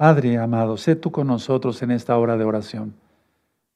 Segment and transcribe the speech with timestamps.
[0.00, 2.94] Padre amado, sé tú con nosotros en esta hora de oración.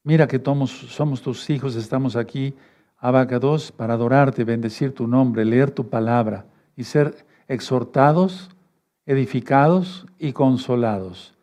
[0.05, 2.55] Mira que somos tus hijos, estamos aquí,
[2.97, 6.47] abacados, para adorarte, bendecir tu nombre, leer tu palabra
[6.79, 8.49] y ser exhortados,
[9.05, 11.35] edificados y consolados.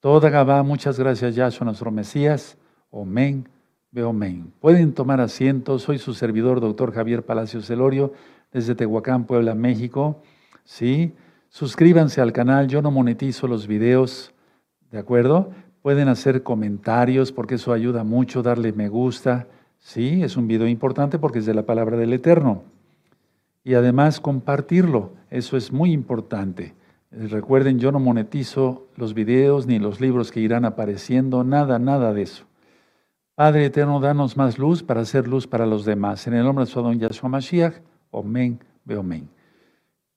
[0.00, 2.56] Toda Gabá, muchas gracias Yahshua, nuestro Mesías.
[2.90, 3.46] Amén.
[3.94, 4.54] Amén.
[4.58, 5.78] Pueden tomar asiento.
[5.78, 8.14] Soy su servidor, doctor Javier Palacios Celorio,
[8.50, 10.22] desde Tehuacán, Puebla, México.
[10.64, 11.12] Sí.
[11.50, 12.68] Suscríbanse al canal.
[12.68, 14.32] Yo no monetizo los videos.
[14.90, 15.50] ¿De acuerdo?
[15.82, 18.42] Pueden hacer comentarios porque eso ayuda mucho.
[18.42, 19.48] Darle me gusta.
[19.78, 22.62] Sí, es un video importante porque es de la palabra del Eterno.
[23.64, 25.12] Y además compartirlo.
[25.28, 26.74] Eso es muy importante.
[27.10, 31.42] Recuerden, yo no monetizo los videos ni los libros que irán apareciendo.
[31.42, 32.44] Nada, nada de eso.
[33.34, 36.26] Padre eterno, danos más luz para hacer luz para los demás.
[36.28, 37.74] En el nombre de su don Yahshua Mashiach,
[38.12, 39.28] Omen, Beomen.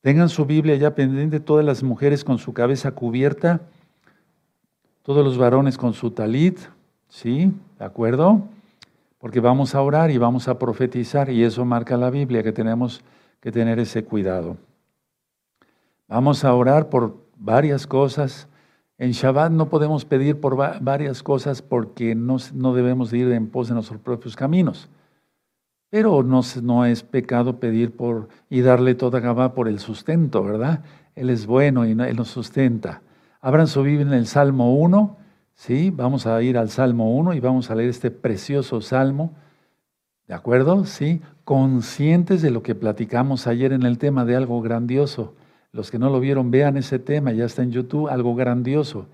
[0.03, 3.61] Tengan su Biblia ya pendiente, todas las mujeres con su cabeza cubierta,
[5.01, 6.59] todos los varones con su talit,
[7.09, 7.51] ¿sí?
[7.79, 8.43] ¿De acuerdo?
[9.17, 13.01] Porque vamos a orar y vamos a profetizar y eso marca la Biblia, que tenemos
[13.39, 14.57] que tener ese cuidado.
[16.07, 18.47] Vamos a orar por varias cosas
[19.03, 23.67] en Shabbat no podemos pedir por varias cosas porque no, no debemos ir en pos
[23.67, 24.87] de nuestros propios caminos.
[25.93, 30.83] Pero no, es pecado pedir por y darle toda Gabá por el sustento, ¿verdad?
[31.13, 33.03] Él es bueno y Él nos sustenta.
[33.41, 35.17] Abran su Biblia en el Salmo 1,
[35.53, 35.91] ¿sí?
[35.91, 39.35] Vamos a ir al Salmo 1 y vamos a leer este precioso Salmo,
[40.27, 40.83] ¿de acuerdo?
[40.85, 41.21] ¿Sí?
[41.43, 45.35] Conscientes de lo que platicamos ayer en el tema de algo grandioso.
[45.73, 49.05] Los que no lo vieron, vean ese tema, ya está en YouTube, algo grandioso.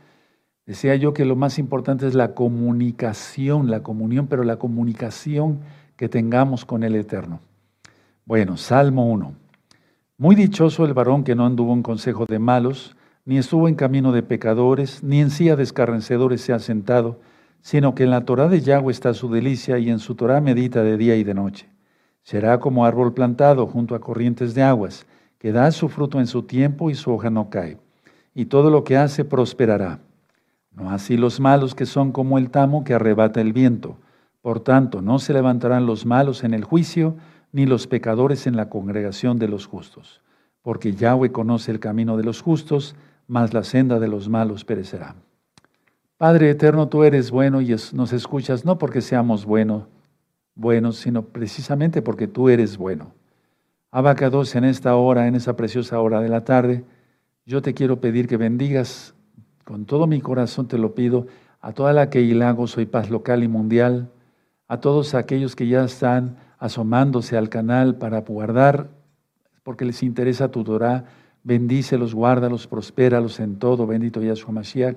[0.66, 5.60] Decía yo que lo más importante es la comunicación, la comunión, pero la comunicación
[6.00, 7.42] que tengamos con el Eterno.
[8.24, 9.34] Bueno, Salmo 1.
[10.18, 14.14] Muy dichoso el varón que no anduvo en consejo de malos, ni estuvo en camino
[14.14, 17.20] de pecadores, ni en silla de escarnecedores se ha sentado,
[17.62, 20.84] sino que en la Torah de Yahweh está su delicia y en su Torah medita
[20.84, 21.68] de día y de noche.
[22.24, 25.06] Será como árbol plantado junto a corrientes de aguas
[25.38, 27.78] que da su fruto en su tiempo y su hoja no cae,
[28.34, 30.00] y todo lo que hace prosperará.
[30.72, 33.98] No así los malos que son como el tamo que arrebata el viento.
[34.42, 37.16] Por tanto, no se levantarán los malos en el juicio,
[37.52, 40.22] ni los pecadores en la congregación de los justos.
[40.62, 42.96] Porque Yahweh conoce el camino de los justos,
[43.28, 45.16] mas la senda de los malos perecerá.
[46.18, 49.84] Padre eterno, tú eres bueno y nos escuchas no porque seamos buenos,
[50.54, 53.14] buenos, sino precisamente porque tú eres bueno.
[53.92, 56.84] Abacados, en esta hora, en esa preciosa hora de la tarde,
[57.46, 59.16] yo te quiero pedir que bendigas,
[59.64, 61.28] con todo mi corazón te lo pido,
[61.62, 64.10] a toda la que hilago soy paz local y mundial,
[64.70, 68.88] a todos aquellos que ya están asomándose al canal para guardar,
[69.64, 71.06] porque les interesa tu Torah,
[71.44, 74.96] bendícelos, guárdalos, prospéralos en todo, bendito Yahshua Mashiach,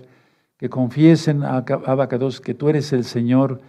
[0.59, 3.61] que confiesen, Abacados, que tú eres el Señor,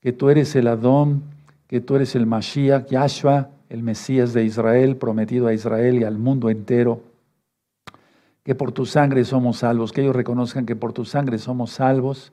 [0.00, 1.22] que tú eres el Adón,
[1.66, 6.18] que tú eres el Mashiach, Yahshua, el Mesías de Israel, prometido a Israel y al
[6.18, 7.00] mundo entero,
[8.42, 12.32] que por tu sangre somos salvos, que ellos reconozcan que por tu sangre somos salvos,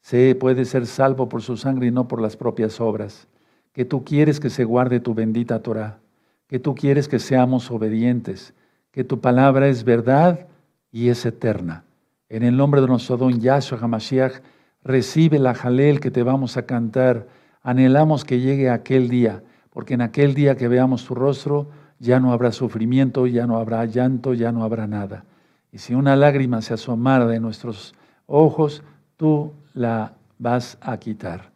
[0.00, 3.28] se puede ser salvo por su sangre y no por las propias obras,
[3.72, 5.98] que tú quieres que se guarde tu bendita Torah,
[6.46, 8.54] que tú quieres que seamos obedientes,
[8.90, 10.48] que tu palabra es verdad
[10.90, 11.84] y es eterna.
[12.28, 14.40] En el nombre de nuestro don Yahshua HaMashiach,
[14.82, 17.28] recibe la jalel que te vamos a cantar.
[17.62, 21.68] Anhelamos que llegue aquel día porque en aquel día que veamos tu rostro
[21.98, 25.24] ya no habrá sufrimiento, ya no habrá llanto, ya no habrá nada.
[25.72, 27.94] Y si una lágrima se asomara de nuestros
[28.26, 28.82] ojos,
[29.16, 31.50] tú la vas a quitar.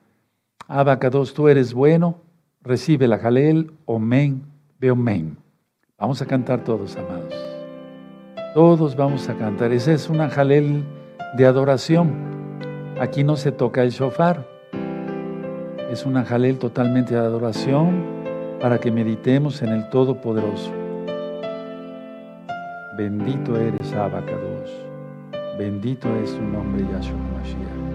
[0.68, 2.16] Abacados, tú eres bueno,
[2.62, 4.42] recibe la jalel, omen,
[4.78, 5.36] beomen.
[5.98, 7.34] Vamos a cantar todos, amados.
[8.54, 9.72] Todos vamos a cantar.
[9.72, 10.84] Esa es una jalel
[11.36, 12.12] de adoración.
[13.00, 14.46] Aquí no se toca el shofar.
[15.90, 18.04] Es una jalel totalmente de adoración
[18.60, 20.72] para que meditemos en el Todopoderoso.
[22.96, 24.70] Bendito eres, Abacados.
[25.58, 27.93] Bendito es tu nombre, Yahshua Mashiach.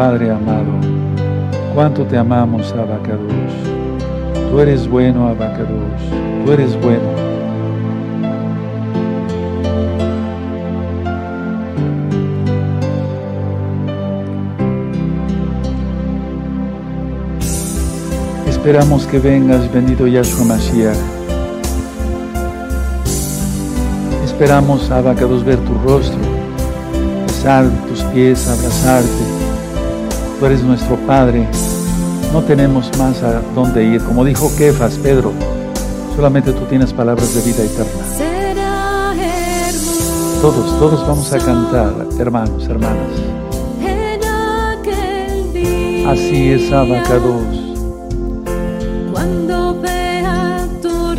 [0.00, 0.72] Padre amado,
[1.74, 3.20] cuánto te amamos, Abacados.
[4.50, 5.68] Tú eres bueno, Abacados.
[6.42, 7.02] Tú eres bueno.
[18.48, 20.96] Esperamos que vengas, bendito Yahshua Mashiach.
[24.24, 26.18] Esperamos, Abacados, ver tu rostro,
[27.26, 29.39] besar tus pies, abrazarte.
[30.40, 31.46] Tú eres nuestro Padre.
[32.32, 34.02] No tenemos más a dónde ir.
[34.02, 35.32] Como dijo Kefas, Pedro,
[36.16, 38.04] Solamente tú tienes palabras de vida eterna.
[40.42, 43.08] Todos, todos vamos a cantar, hermanos, hermanas.
[46.06, 47.76] Así es, Abacados.
[49.12, 51.14] Cuando vea tu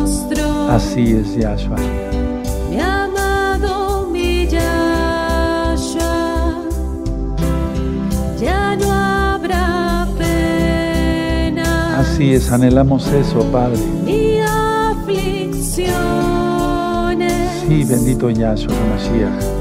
[0.00, 0.70] rostro.
[0.70, 1.76] Así es, Yahshua.
[12.16, 13.78] Así es, anhelamos eso, Padre.
[14.02, 15.92] Ni aflicciones.
[17.68, 19.55] Sí, bendito Yahshua Mashiach.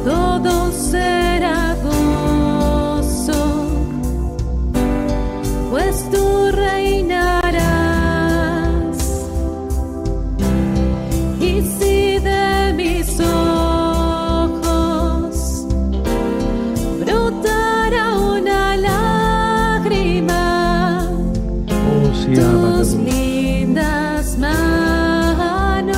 [22.35, 25.95] Tus lindas manos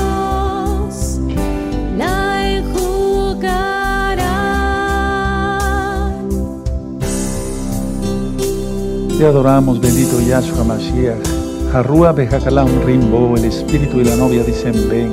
[1.97, 3.97] la enjugarán.
[9.17, 11.17] Te adoramos, bendito Yahshua Mashiach.
[11.73, 15.11] Harrua Bejakalam Rimbo, el espíritu y la novia dicen ven.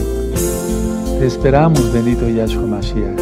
[1.18, 3.18] Te esperamos, bendito Yahshua Mashiach.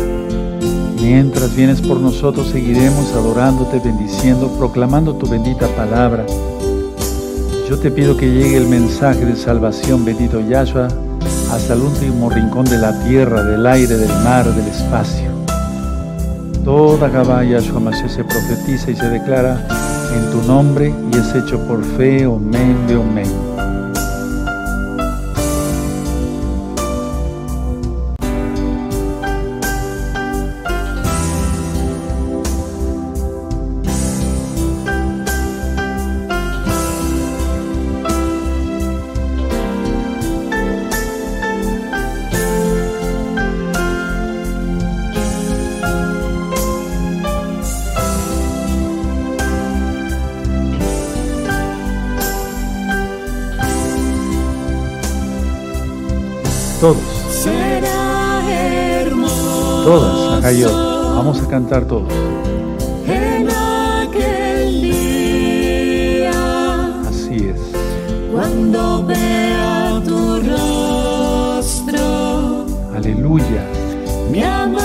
[1.00, 6.24] Mientras vienes por nosotros, seguiremos adorándote, bendiciendo, proclamando tu bendita palabra.
[7.68, 10.88] Yo te pido que llegue el mensaje de salvación, bendito Yahshua,
[11.52, 15.30] hasta el último rincón de la tierra, del aire, del mar, del espacio.
[16.64, 19.66] Toda Gabá Yahshua Mashiach se profetiza y se declara
[20.14, 23.51] en tu nombre y es hecho por fe, omen, de omen.
[60.60, 62.12] Vamos a cantar todos.
[63.06, 66.30] En aquel día,
[67.08, 67.58] Así es.
[68.30, 72.04] cuando vea tu rostro,
[72.94, 73.64] Aleluya.
[74.30, 74.81] mi amado,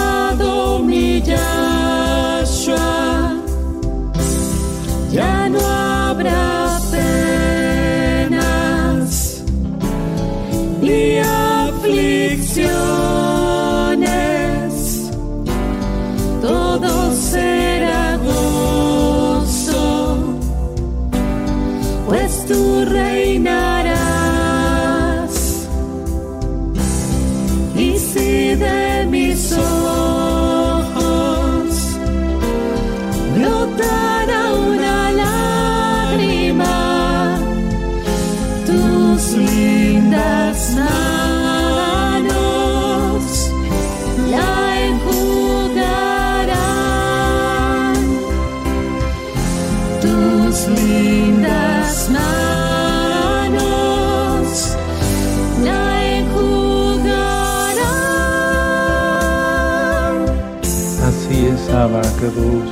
[62.29, 62.69] Abacados.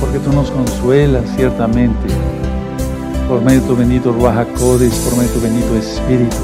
[0.00, 2.08] Porque tú nos consuelas ciertamente
[3.28, 6.36] por medio de tu bendito Ruach por medio de tu bendito Espíritu.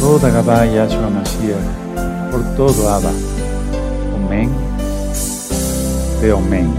[0.00, 1.08] Toda Gabá Yahshua
[2.30, 3.10] por todo Abba.
[4.16, 4.50] Amén.
[6.20, 6.70] De Amén.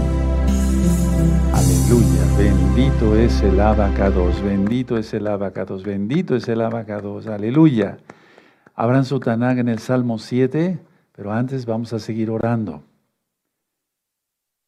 [1.52, 2.22] Aleluya.
[2.38, 4.42] Bendito es el Abacados.
[4.42, 5.82] Bendito es el Abacados.
[5.82, 7.26] Bendito es el Abacados.
[7.26, 7.98] Aleluya.
[8.74, 10.78] Abran su Tanakh en el Salmo 7,
[11.14, 12.82] pero antes vamos a seguir orando.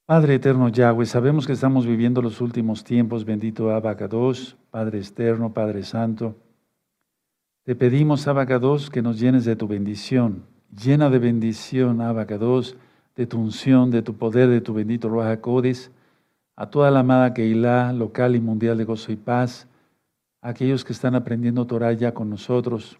[0.07, 5.83] Padre eterno Yahweh, sabemos que estamos viviendo los últimos tiempos, bendito Abacados, Padre externo, Padre
[5.83, 6.37] santo.
[7.63, 10.45] Te pedimos, Abacados, que nos llenes de tu bendición.
[10.71, 12.77] Llena de bendición, Abacados,
[13.17, 15.89] de tu unción, de tu poder, de tu bendito Ruach HaKodesh,
[16.55, 19.67] a toda la amada Keilah local y mundial de gozo y paz,
[20.43, 22.99] a aquellos que están aprendiendo Torah ya con nosotros.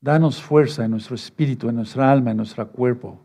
[0.00, 3.20] Danos fuerza en nuestro espíritu, en nuestra alma, en nuestro cuerpo.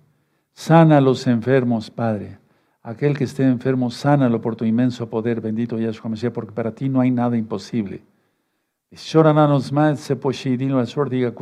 [0.52, 2.40] Sana a los enfermos, Padre.
[2.88, 6.88] Aquel que esté enfermo, sánalo por tu inmenso poder, bendito Yahshua Mashiach, porque para ti
[6.88, 8.02] no hay nada imposible.
[9.74, 11.34] Más, seposhidino azor, diga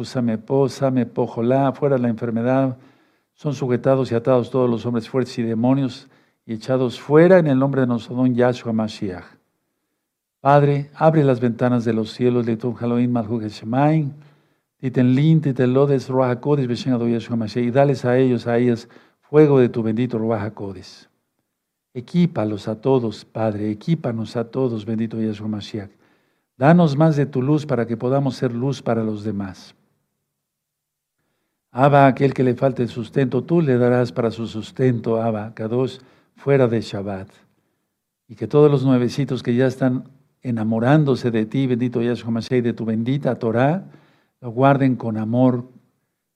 [1.76, 2.80] fuera la enfermedad.
[3.36, 6.08] Son sujetados y atados todos los hombres fuertes y demonios
[6.48, 9.38] y echados fuera en el nombre de nuestro don Yahshua Mashiach.
[10.42, 14.14] Padre, abre las ventanas de los cielos, de tu Haloim Malhug Shemaim,
[14.80, 18.90] Titenlin, Titelodes, Ruach Adonai Yeshua Mashiach, y dales a ellos, a ellas,
[19.22, 20.52] fuego de tu bendito Ruach.
[21.96, 25.92] Equípalos a todos, Padre, equípanos a todos, bendito Yeshua Mashiach.
[26.58, 29.76] Danos más de tu luz para que podamos ser luz para los demás.
[31.72, 36.00] Abba, aquel que le falte el sustento, tú le darás para su sustento, Abba, Kadosh,
[36.36, 37.30] fuera de Shabbat.
[38.28, 40.10] Y que todos los nuevecitos que ya están
[40.42, 43.86] enamorándose de ti, bendito Yahshua Mashiach, de tu bendita Torah,
[44.42, 45.70] lo guarden con amor,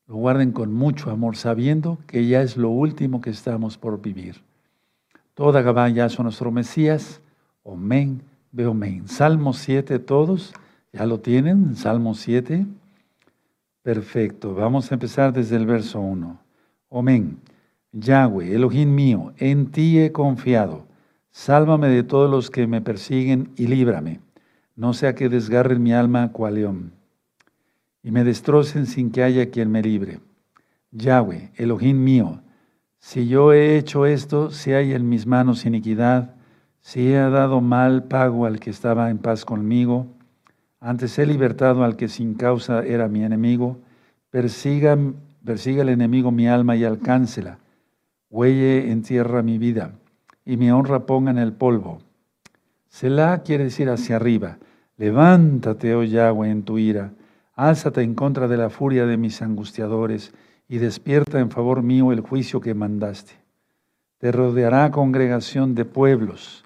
[0.08, 4.48] lo guarden con mucho amor, sabiendo que ya es lo último que estamos por vivir.
[5.40, 7.22] Toda Gabá Yahshua nuestro Mesías,
[7.64, 9.08] Omen, Beomen.
[9.08, 10.54] Salmo 7, todos,
[10.92, 11.78] ¿ya lo tienen?
[11.78, 12.66] Salmo 7.
[13.82, 16.38] Perfecto, vamos a empezar desde el verso 1.
[16.90, 17.40] Omen.
[17.94, 20.84] Yahweh, Elohim mío, en ti he confiado
[21.32, 24.20] Sálvame de todos los que me persiguen y líbrame,
[24.76, 26.92] no sea que desgarren mi alma cual león,
[28.04, 30.20] y me destrocen sin que haya quien me libre.
[30.92, 32.42] Yahweh, Elohim mío,
[33.00, 36.36] si yo he hecho esto, si hay en mis manos iniquidad,
[36.82, 40.08] si he dado mal pago al que estaba en paz conmigo,
[40.80, 43.80] antes he libertado al que sin causa era mi enemigo,
[44.30, 44.98] persiga,
[45.44, 47.60] persiga el enemigo mi alma y alcáncela,
[48.30, 49.94] huelle en tierra mi vida
[50.46, 52.00] y mi honra ponga en el polvo.
[52.90, 54.58] Selah quiere decir hacia arriba.
[54.98, 57.14] Levántate, oh Yahweh, en tu ira.
[57.56, 60.34] Álzate en contra de la furia de mis angustiadores
[60.70, 63.34] y despierta en favor mío el juicio que mandaste.
[64.20, 66.64] Te rodeará congregación de pueblos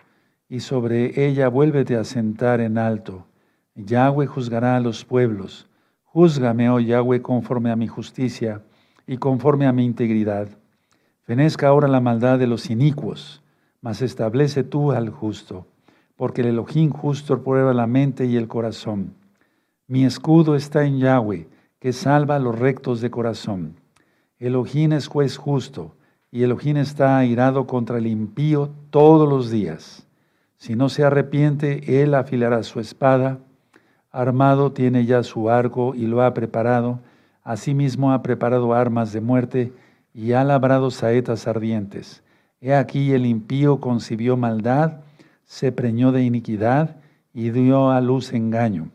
[0.48, 3.25] y sobre ella vuélvete a sentar en alto.
[3.74, 5.67] Yahweh juzgará a los pueblos.
[6.03, 8.62] Júzgame, oh Yahweh, conforme a mi justicia
[9.07, 10.50] y conforme a mi integridad.
[11.24, 13.43] Fenezca ahora la maldad de los inicuos
[13.83, 15.67] mas establece tú al justo,
[16.15, 19.13] porque el Elohim justo prueba la mente y el corazón.
[19.88, 23.75] Mi escudo está en Yahweh, que salva a los rectos de corazón.
[24.46, 25.96] Elohim es juez justo,
[26.30, 30.06] y Elohim está airado contra el impío todos los días.
[30.58, 33.38] Si no se arrepiente, él afilará su espada.
[34.12, 37.00] Armado tiene ya su arco y lo ha preparado.
[37.42, 39.72] Asimismo ha preparado armas de muerte
[40.14, 42.22] y ha labrado saetas ardientes.
[42.60, 45.02] He aquí el impío concibió maldad,
[45.46, 46.98] se preñó de iniquidad
[47.34, 48.90] y dio a luz engaño.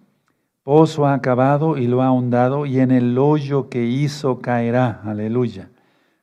[0.68, 5.00] Pozo ha acabado y lo ha ahondado, y en el hoyo que hizo caerá.
[5.02, 5.70] Aleluya.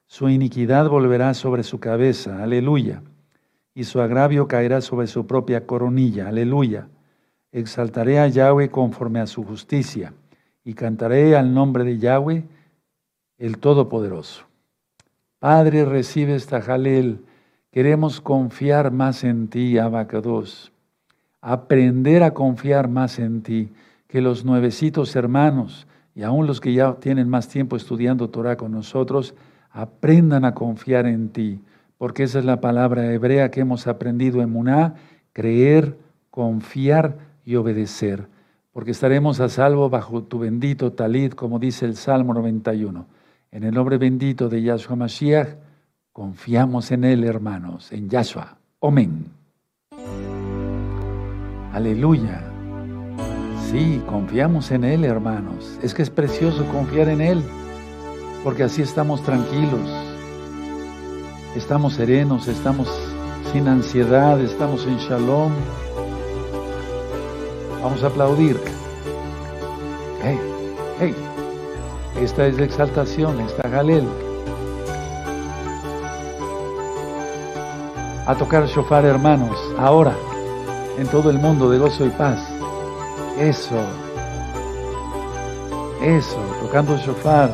[0.05, 2.43] Su iniquidad volverá sobre su cabeza.
[2.43, 3.01] Aleluya.
[3.73, 6.27] Y su agravio caerá sobre su propia coronilla.
[6.27, 6.89] Aleluya.
[7.51, 10.13] Exaltaré a Yahweh conforme a su justicia,
[10.63, 12.43] y cantaré al nombre de Yahweh,
[13.39, 14.45] el Todopoderoso.
[15.39, 16.61] Padre, recibe esta
[17.71, 20.71] Queremos confiar más en ti, Abacados.
[21.41, 23.71] Aprender a confiar más en ti.
[24.15, 28.72] Que los nuevecitos hermanos y aún los que ya tienen más tiempo estudiando Torah con
[28.72, 29.36] nosotros,
[29.72, 31.60] aprendan a confiar en ti.
[31.98, 34.95] Porque esa es la palabra hebrea que hemos aprendido en Muná,
[35.34, 35.98] creer,
[36.31, 38.29] confiar y obedecer.
[38.72, 43.05] Porque estaremos a salvo bajo tu bendito talit, como dice el Salmo 91.
[43.51, 45.57] En el nombre bendito de Yahshua Mashiach,
[46.13, 48.57] Confiamos en Él, hermanos, en Yahshua.
[48.79, 49.25] Amén.
[51.74, 52.54] Aleluya.
[53.72, 55.77] Sí, confiamos en Él, hermanos.
[55.81, 57.43] Es que es precioso confiar en Él,
[58.43, 59.89] porque así estamos tranquilos,
[61.55, 62.88] estamos serenos, estamos
[63.51, 65.51] sin ansiedad, estamos en shalom.
[67.81, 68.60] Vamos a aplaudir.
[70.24, 70.39] Hey,
[71.00, 71.15] hey.
[72.22, 74.07] Esta es la exaltación, esta Galel.
[78.27, 80.15] a tocar shofar, hermanos, ahora,
[80.98, 82.54] en todo el mundo de gozo y paz.
[83.39, 83.75] Eso,
[86.01, 87.49] eso, tocando shofar.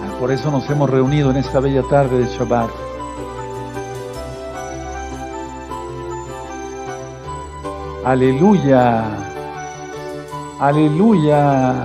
[0.00, 2.70] Ah, por eso nos hemos reunido en esta bella tarde de Shabbat.
[8.04, 9.06] Aleluya,
[10.60, 11.84] aleluya,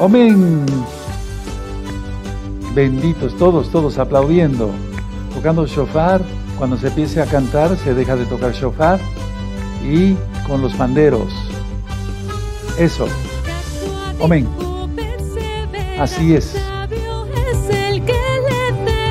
[0.00, 0.66] amén.
[2.74, 4.70] Benditos todos, todos aplaudiendo,
[5.32, 6.20] tocando shofar.
[6.58, 8.98] Cuando se empiece a cantar, se deja de tocar shofar
[9.84, 10.16] y
[10.48, 11.49] con los panderos.
[12.80, 13.06] Eso.
[14.24, 14.48] Amén.
[15.98, 16.56] Así es.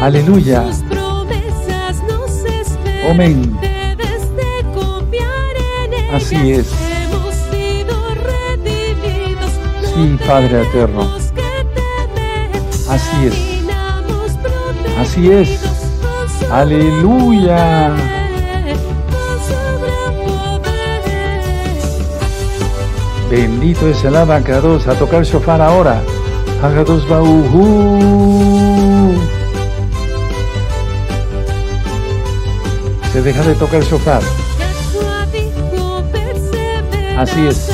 [0.02, 0.66] Aleluya.
[3.08, 3.60] Amén.
[6.12, 6.68] Así es.
[9.94, 11.16] Sí, Padre eterno.
[12.90, 13.36] Así es.
[14.98, 15.60] Así es.
[16.52, 18.19] Aleluya.
[23.30, 24.88] Bendito es el abacados.
[24.88, 26.02] A tocar shofar ahora.
[26.64, 28.00] Hagados bauhu.
[33.14, 34.22] Se deja de tocar shofar.
[37.18, 37.70] Así es.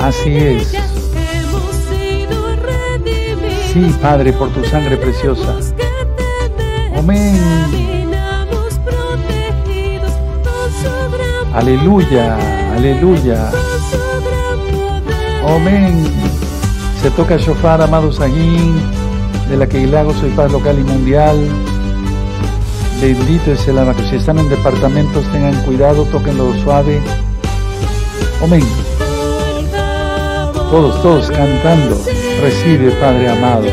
[0.00, 0.68] Así es.
[3.72, 5.73] Sí, Padre, por tu sangre preciosa.
[6.96, 7.40] Amén.
[11.54, 12.36] Aleluya,
[12.74, 13.50] aleluya.
[15.46, 16.04] Amén.
[17.00, 18.80] Se toca shofar, amados Aguín,
[19.48, 19.86] de la que
[20.20, 21.48] Soy Paz Local y Mundial.
[23.00, 24.00] Bendito es el abaco.
[24.08, 27.00] Si están en departamentos, tengan cuidado, tóquenlo suave.
[28.42, 28.64] Amén.
[30.70, 32.00] Todos, todos cantando.
[32.40, 33.66] Recibe, Padre amado.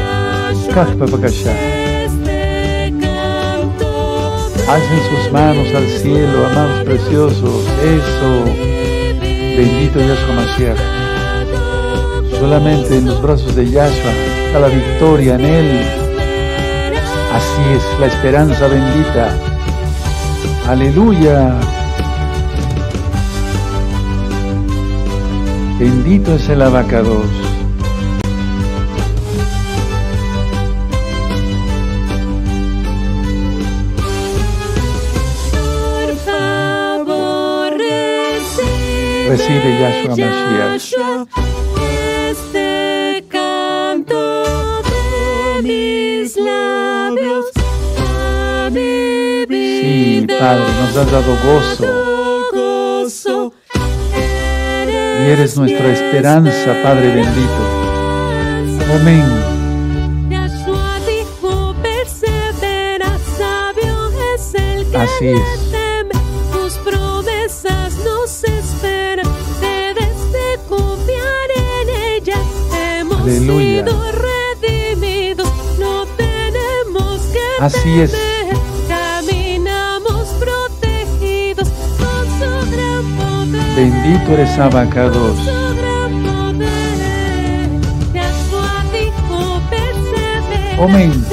[4.71, 7.65] Alcen sus manos al cielo, amados preciosos.
[7.83, 8.45] Eso.
[9.57, 10.77] Bendito Yahshua Mashiach.
[12.39, 14.11] Solamente en los brazos de Yahshua
[14.45, 15.81] está la victoria en Él.
[17.33, 19.35] Así es, la esperanza bendita.
[20.69, 21.53] Aleluya.
[25.79, 27.50] Bendito es el abacados.
[39.31, 40.87] Recibe, Yahshua Mashiach.
[42.31, 44.43] Este canto
[44.83, 47.45] de mis labios
[47.97, 50.37] a mi Sí, vida.
[50.39, 51.89] Padre, nos has dado gozo.
[55.23, 57.61] Y eres nuestra esperanza, Padre bendito.
[58.99, 59.25] Amén.
[60.29, 65.60] Yahshua dijo, persevera, sabio es el que Así es.
[73.37, 73.85] Aleluya.
[73.85, 78.13] sido redimidos, no tenemos que Así es.
[78.89, 83.75] Caminamos protegidos con su gran poder.
[83.75, 85.37] Bendito eres abacados.
[90.77, 91.25] Amén.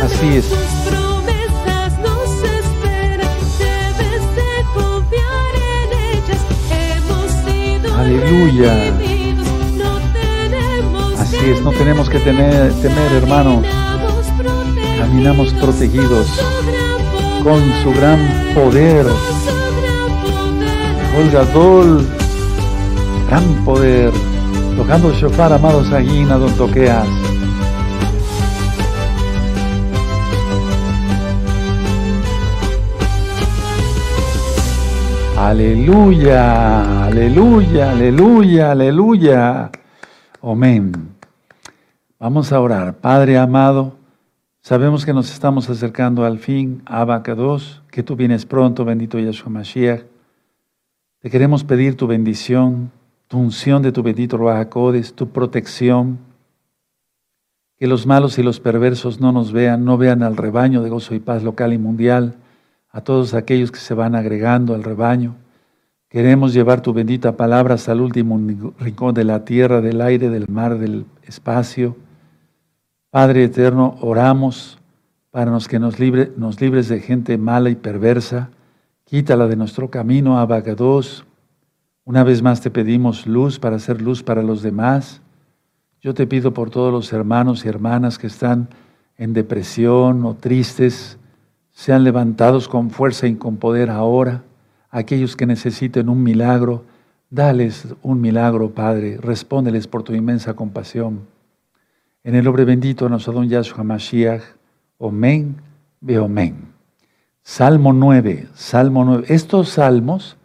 [0.00, 0.48] Así es.
[0.48, 0.74] Tus
[11.44, 13.66] No tenemos que temer, temer hermanos.
[14.98, 16.26] Caminamos protegidos,
[17.42, 18.18] con su gran
[18.54, 19.04] poder.
[19.04, 20.04] Con su gran
[20.54, 20.76] poder.
[21.16, 22.06] Olga Dol,
[23.28, 24.12] gran poder.
[24.76, 27.06] Tocando el shofar, amados Aguina, don Toqueas.
[35.36, 39.70] Aleluya, aleluya, aleluya, aleluya.
[40.42, 41.13] Amén.
[42.24, 42.94] Vamos a orar.
[43.02, 43.98] Padre amado,
[44.62, 50.04] sabemos que nos estamos acercando al fin, Abacados, que tú vienes pronto, bendito Yahshua Mashiach.
[51.18, 52.90] Te queremos pedir tu bendición,
[53.28, 56.18] tu unción de tu bendito Ruach HaKodesh, tu protección.
[57.76, 61.14] Que los malos y los perversos no nos vean, no vean al rebaño de gozo
[61.14, 62.36] y paz local y mundial,
[62.90, 65.34] a todos aquellos que se van agregando al rebaño.
[66.08, 68.40] Queremos llevar tu bendita palabra hasta el último
[68.78, 71.96] rincón de la tierra, del aire, del mar, del espacio.
[73.14, 74.76] Padre eterno, oramos
[75.30, 78.50] para nos que nos, libre, nos libres de gente mala y perversa.
[79.04, 81.24] Quítala de nuestro camino, Abacados.
[82.04, 85.22] Una vez más te pedimos luz para hacer luz para los demás.
[86.00, 88.68] Yo te pido por todos los hermanos y hermanas que están
[89.16, 91.16] en depresión o tristes,
[91.70, 94.42] sean levantados con fuerza y con poder ahora.
[94.90, 96.82] Aquellos que necesiten un milagro,
[97.30, 99.18] dales un milagro, Padre.
[99.18, 101.32] Respóndeles por tu inmensa compasión.
[102.24, 104.42] En el nombre bendito de nuestro don Yahshua Mashiach.
[104.96, 105.56] Omen,
[106.00, 106.72] ve omen.
[107.42, 109.26] Salmo 9, Salmo 9.
[109.28, 110.38] Estos salmos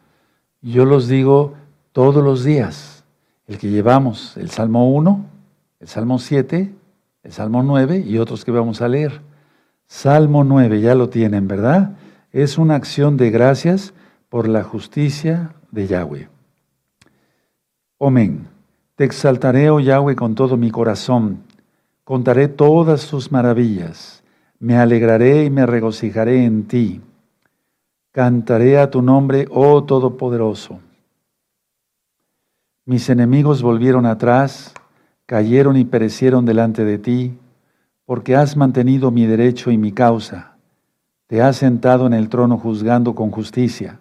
[0.61, 1.53] yo los digo
[1.93, 3.05] todos los días.
[3.47, 5.25] El que llevamos, el Salmo 1,
[5.79, 6.69] el Salmo 7,
[7.23, 9.21] el Salmo 9 y otros que vamos a leer.
[9.87, 11.93] Salmo 9, ya lo tienen, ¿verdad?
[12.33, 13.93] Es una acción de gracias
[14.27, 16.27] por la justicia de Yahweh.
[18.01, 18.47] Amén.
[18.95, 21.47] Te exaltaré, oh Yahweh, con todo mi corazón.
[22.09, 24.23] Contaré todas tus maravillas.
[24.57, 27.01] Me alegraré y me regocijaré en ti.
[28.11, 30.79] Cantaré a tu nombre, oh Todopoderoso.
[32.83, 34.73] Mis enemigos volvieron atrás,
[35.27, 37.37] cayeron y perecieron delante de ti,
[38.07, 40.57] porque has mantenido mi derecho y mi causa.
[41.27, 43.99] Te has sentado en el trono juzgando con justicia.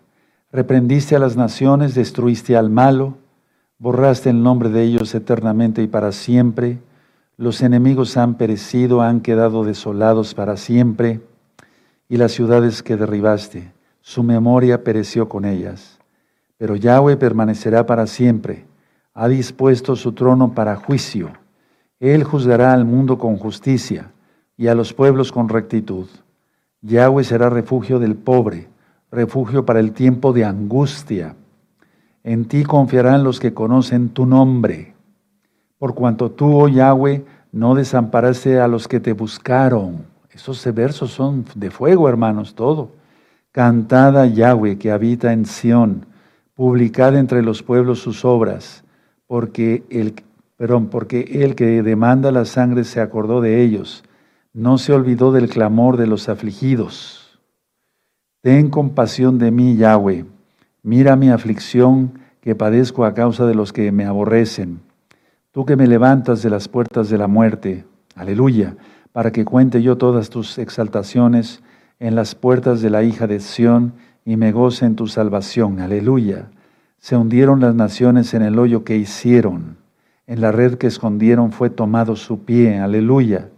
[0.51, 3.19] Reprendiste a las naciones, destruiste al malo,
[3.79, 6.79] borraste el nombre de ellos eternamente y para siempre.
[7.39, 11.23] Los enemigos han perecido, han quedado desolados para siempre,
[12.07, 13.73] y las ciudades que derribaste,
[14.03, 15.99] su memoria pereció con ellas.
[16.59, 18.67] Pero Yahweh permanecerá para siempre,
[19.15, 21.31] ha dispuesto su trono para juicio.
[22.01, 24.11] Él juzgará al mundo con justicia
[24.59, 26.09] y a los pueblos con rectitud.
[26.83, 28.69] Yahweh será refugio del pobre
[29.11, 31.37] refugio para el tiempo de angustia.
[32.25, 34.95] En ti confiarán los que conocen tu nombre,
[35.79, 40.07] por cuanto tú, oh Yahweh, no desamparaste a los que te buscaron.
[40.31, 42.91] Esos versos son de fuego, hermanos, todo.
[43.53, 46.07] Cantada Yahweh que habita en Sión,
[46.55, 48.85] publicad entre los pueblos sus obras,
[49.27, 50.15] porque el,
[50.57, 54.05] perdón, porque el que demanda la sangre se acordó de ellos,
[54.53, 57.41] no se olvidó del clamor de los afligidos.
[58.43, 60.25] Ten compasión de mí, Yahweh.
[60.83, 64.81] Mira mi aflicción que padezco a causa de los que me aborrecen.
[65.59, 67.85] Tú que me levantas de las puertas de la muerte.
[68.15, 68.77] Aleluya.
[69.11, 71.65] Para que cuente yo todas tus exaltaciones
[71.99, 73.95] en las puertas de la hija de Sión
[74.25, 75.81] y me goce en tu salvación.
[75.81, 76.47] Aleluya.
[77.01, 79.79] Se hundieron las naciones en el hoyo que hicieron.
[80.29, 82.79] En la red que escondieron fue tomado su pie.
[82.79, 83.49] Aleluya.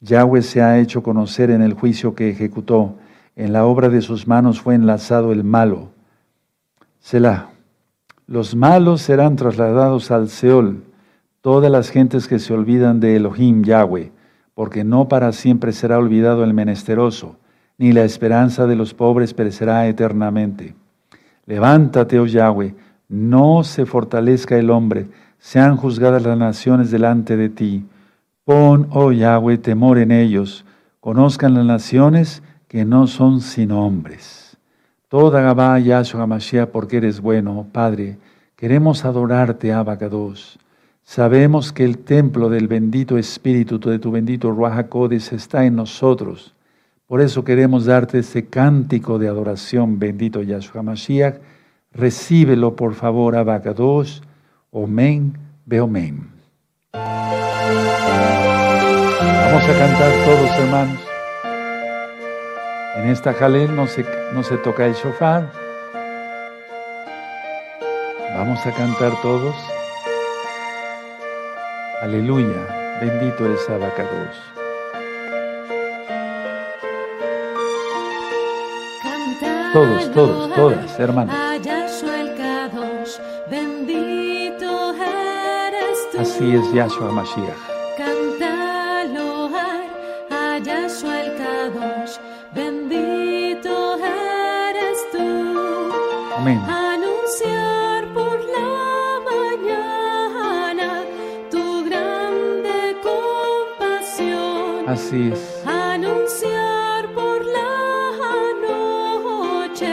[0.00, 2.94] Yahweh se ha hecho conocer en el juicio que ejecutó
[3.36, 5.90] en la obra de sus manos fue enlazado el malo.
[7.00, 7.50] Selah.
[8.26, 10.84] Los malos serán trasladados al Seol,
[11.44, 14.12] todas las gentes que se olvidan de Elohim Yahweh,
[14.54, 17.36] porque no para siempre será olvidado el menesteroso,
[17.76, 20.74] ni la esperanza de los pobres perecerá eternamente.
[21.44, 22.74] Levántate, oh Yahweh,
[23.10, 27.84] no se fortalezca el hombre, sean juzgadas las naciones delante de ti.
[28.46, 30.64] Pon, oh Yahweh, temor en ellos,
[31.00, 34.56] conozcan las naciones que no son sino hombres.
[35.08, 38.16] Toda Gabá Yahshua Mashiach, porque eres bueno, Padre,
[38.56, 40.58] queremos adorarte, Abacados.
[41.04, 46.54] Sabemos que el templo del bendito Espíritu, de tu bendito Ruach está en nosotros.
[47.06, 51.36] Por eso queremos darte este cántico de adoración, bendito Yahshua Mashiach.
[51.92, 54.22] Recíbelo, por favor, Abacados.
[54.70, 55.36] Omen,
[55.66, 56.30] Beomen.
[59.44, 61.00] Vamos a cantar todos, hermanos.
[62.96, 65.52] En esta jalel no se, no se toca el shofar.
[68.34, 69.73] Vamos a cantar todos.
[72.04, 74.36] Aleluya, bendito eres Abacados.
[79.72, 81.34] Todos, todos, todas, hermanos.
[86.18, 87.73] Así es Yahshua Mashiach.
[104.94, 105.40] Así es.
[105.66, 109.92] Anunciar por la noche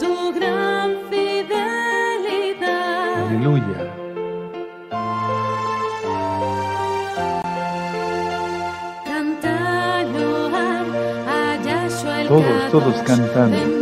[0.00, 1.68] tu gran fidelidad.
[3.28, 3.80] Aleluya.
[12.26, 13.56] Todos, todos cantando.
[13.56, 13.81] Eterno.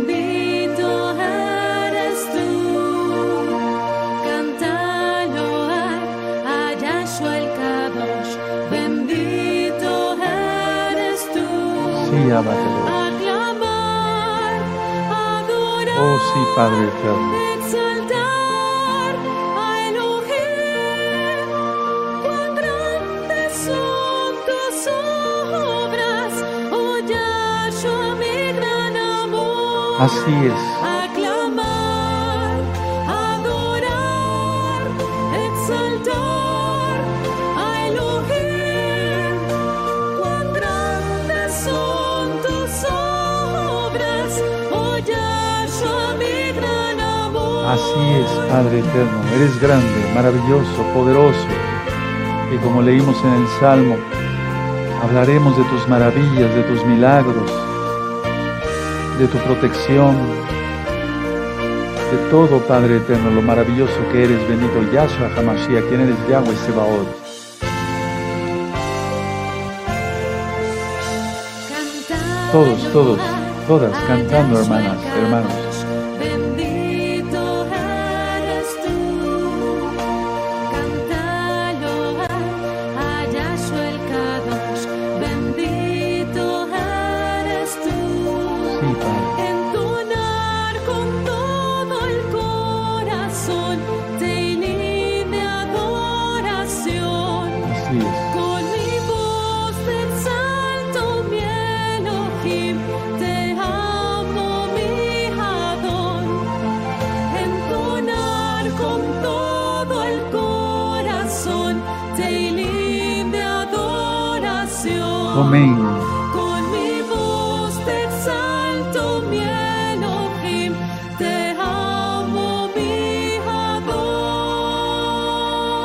[25.53, 26.33] obras,
[26.71, 30.01] oh Yahshua, mi gran amor.
[30.01, 30.90] Así es.
[47.71, 51.47] Así es, Padre eterno, eres grande, maravilloso, poderoso.
[52.53, 53.95] Y como leímos en el Salmo,
[55.01, 57.49] hablaremos de tus maravillas, de tus milagros,
[59.17, 60.17] de tu protección,
[62.11, 67.07] de todo, Padre eterno, lo maravilloso que eres, bendito Yahshua Hamashiach, quien eres Yahweh Sebaot.
[72.51, 73.19] Todos, todos,
[73.65, 75.60] todas cantando, hermanas, hermanos.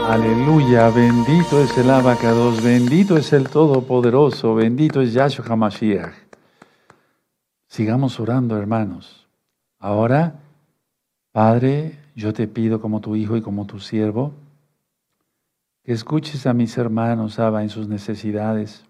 [0.09, 6.15] Aleluya, bendito es el abacados, bendito es el Todopoderoso, bendito es Yahshua HaMashiach.
[7.67, 9.27] Sigamos orando, hermanos.
[9.81, 10.39] Ahora,
[11.33, 14.33] Padre, yo te pido como tu hijo y como tu siervo,
[15.83, 18.85] que escuches a mis hermanos, Abba, en sus necesidades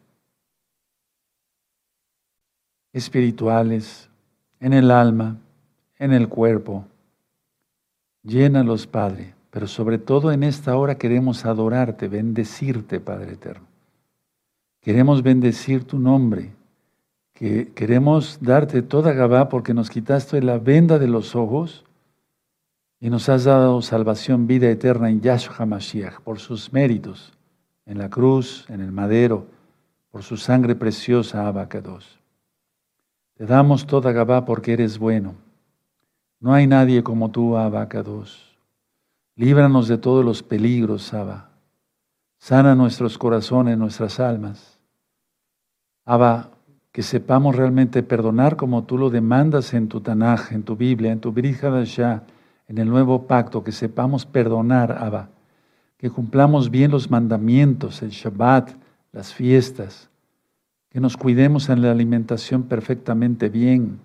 [2.93, 4.11] espirituales,
[4.61, 5.39] en el alma,
[5.99, 6.85] en el cuerpo.
[8.23, 13.67] Llénalos, Padre, pero sobre todo en esta hora queremos adorarte, bendecirte, Padre eterno.
[14.83, 16.53] Queremos bendecir tu nombre,
[17.33, 21.87] que queremos darte toda Gabá porque nos quitaste la venda de los ojos
[23.01, 27.33] y nos has dado salvación, vida eterna en Yahshua HaMashiach, por sus méritos,
[27.87, 29.47] en la cruz, en el madero,
[30.11, 32.21] por su sangre preciosa, Abacados.
[33.39, 35.35] Te damos toda Gabá porque eres bueno.
[36.41, 38.46] No hay nadie como tú, Abacados.
[39.37, 41.51] Líbranos de todos los peligros, Abba.
[42.39, 44.81] Sana nuestros corazones, nuestras almas.
[46.07, 46.51] Abba,
[46.91, 51.21] que sepamos realmente perdonar como tú lo demandas en tu Tanaj, en tu Biblia, en
[51.21, 52.23] tu Brit Hadashah,
[52.67, 55.29] en el nuevo pacto, que sepamos perdonar, Abba.
[55.99, 58.71] Que cumplamos bien los mandamientos, el Shabbat,
[59.13, 60.09] las fiestas.
[60.89, 64.01] Que nos cuidemos en la alimentación perfectamente bien.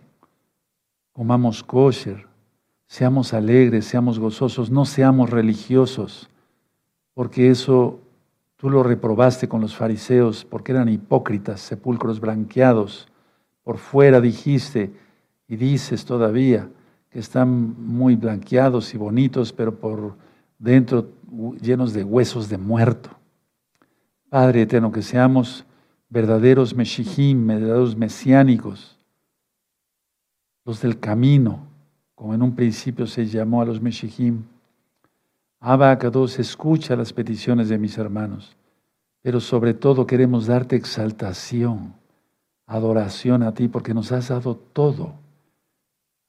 [1.13, 2.30] Comamos kosher.
[2.91, 6.29] Seamos alegres, seamos gozosos, no seamos religiosos,
[7.13, 8.01] porque eso
[8.57, 13.07] tú lo reprobaste con los fariseos, porque eran hipócritas, sepulcros blanqueados.
[13.63, 14.91] Por fuera dijiste
[15.47, 16.67] y dices todavía
[17.09, 20.17] que están muy blanqueados y bonitos, pero por
[20.59, 21.11] dentro
[21.61, 23.09] llenos de huesos de muerto.
[24.27, 25.65] Padre eterno, que seamos
[26.09, 28.99] verdaderos meshijim, verdaderos mesiánicos,
[30.65, 31.70] los del camino,
[32.21, 34.43] como en un principio se llamó a los meshijim.
[35.59, 38.55] Abba Akados, escucha las peticiones de mis hermanos,
[39.23, 41.95] pero sobre todo queremos darte exaltación,
[42.67, 45.15] adoración a ti, porque nos has dado todo.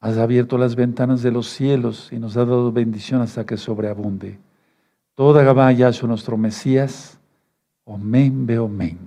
[0.01, 4.39] Has abierto las ventanas de los cielos y nos has dado bendición hasta que sobreabunde.
[5.15, 7.19] Toda Gabá Yahshua, nuestro Mesías,
[7.85, 8.99] Omen be Omen.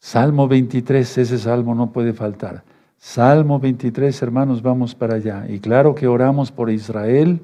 [0.00, 2.64] Salmo 23, ese salmo no puede faltar.
[2.98, 5.46] Salmo 23, hermanos, vamos para allá.
[5.48, 7.40] Y claro que oramos por Israel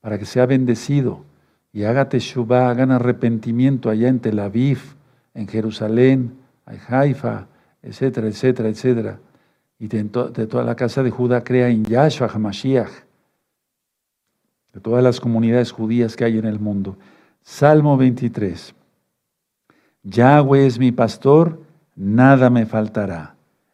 [0.00, 1.24] para que sea bendecido
[1.72, 4.80] y haga teshuvah, hagan arrepentimiento allá en Tel Aviv,
[5.34, 7.46] en Jerusalén, en Haifa,
[7.82, 9.20] etcétera, etcétera, etcétera.
[9.78, 12.90] Y de, de toda la casa de Judá crea en Yahshua HaMashiach,
[14.72, 16.96] de todas las comunidades judías que hay en el mundo.
[17.42, 18.74] Salmo 23.
[20.02, 21.62] Yahweh es mi pastor,
[21.94, 23.37] nada me faltará.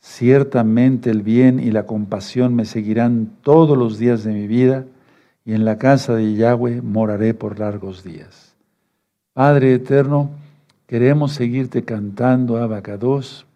[0.00, 4.86] Ciertamente el bien y la compasión me seguirán todos los días de mi vida,
[5.44, 8.54] y en la casa de Yahweh moraré por largos días.
[9.32, 10.30] Padre eterno,
[10.86, 13.46] queremos seguirte cantando Abacados,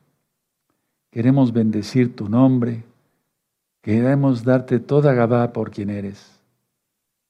[1.11, 2.85] queremos bendecir tu nombre,
[3.83, 6.41] queremos darte toda Gabá por quien eres.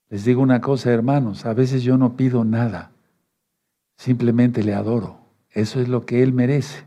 [0.09, 2.91] Les digo una cosa, hermanos, a veces yo no pido nada,
[3.97, 5.19] simplemente le adoro.
[5.51, 6.85] Eso es lo que Él merece.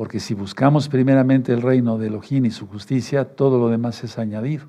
[0.00, 4.18] Porque si buscamos primeramente el reino de Elohim y su justicia, todo lo demás es
[4.18, 4.64] añadido.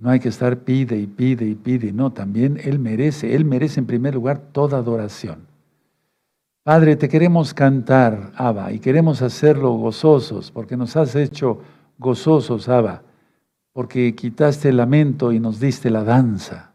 [0.00, 3.78] No hay que estar pide y pide y pide, no, también Él merece, Él merece
[3.78, 5.46] en primer lugar toda adoración.
[6.64, 11.60] Padre, te queremos cantar, Abba, y queremos hacerlo gozosos, porque nos has hecho
[11.96, 13.02] gozosos, Abba,
[13.72, 16.72] porque quitaste el lamento y nos diste la danza.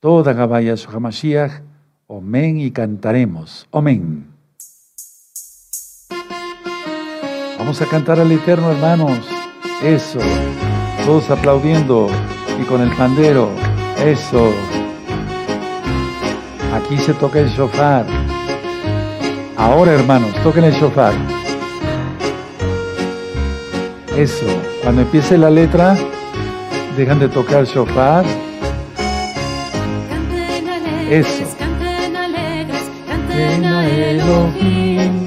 [0.00, 1.62] Toda Gabaya Hamashiach,
[2.08, 3.66] Omen y cantaremos.
[3.70, 4.37] Omen.
[7.58, 9.18] Vamos a cantar al Eterno, hermanos.
[9.82, 10.20] Eso.
[11.04, 12.08] Todos aplaudiendo
[12.60, 13.50] y con el pandero.
[14.02, 14.52] Eso.
[16.72, 18.06] Aquí se toca el shofar.
[19.56, 21.12] Ahora, hermanos, toquen el shofar.
[24.16, 24.46] Eso.
[24.82, 25.96] Cuando empiece la letra,
[26.96, 28.24] dejan de tocar shofar.
[30.08, 31.56] Canten alegres, Eso.
[31.58, 35.17] canten alegres, canten Ven a a Elohim.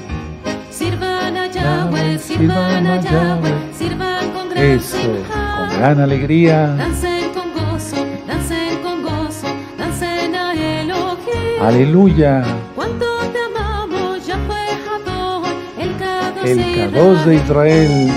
[2.42, 4.98] Sirvan a Yahweh, sirvan a Yahweh, sirvan con gran Eso.
[4.98, 6.76] Con gran alegría.
[6.76, 11.62] Dancen con gozo, dancen con gozo, dancen a Elohim.
[11.62, 12.44] Aleluya.
[12.74, 18.12] Cuánto te amamos, Yahweh Hador, el Kadosh El de Kadosh de Israel.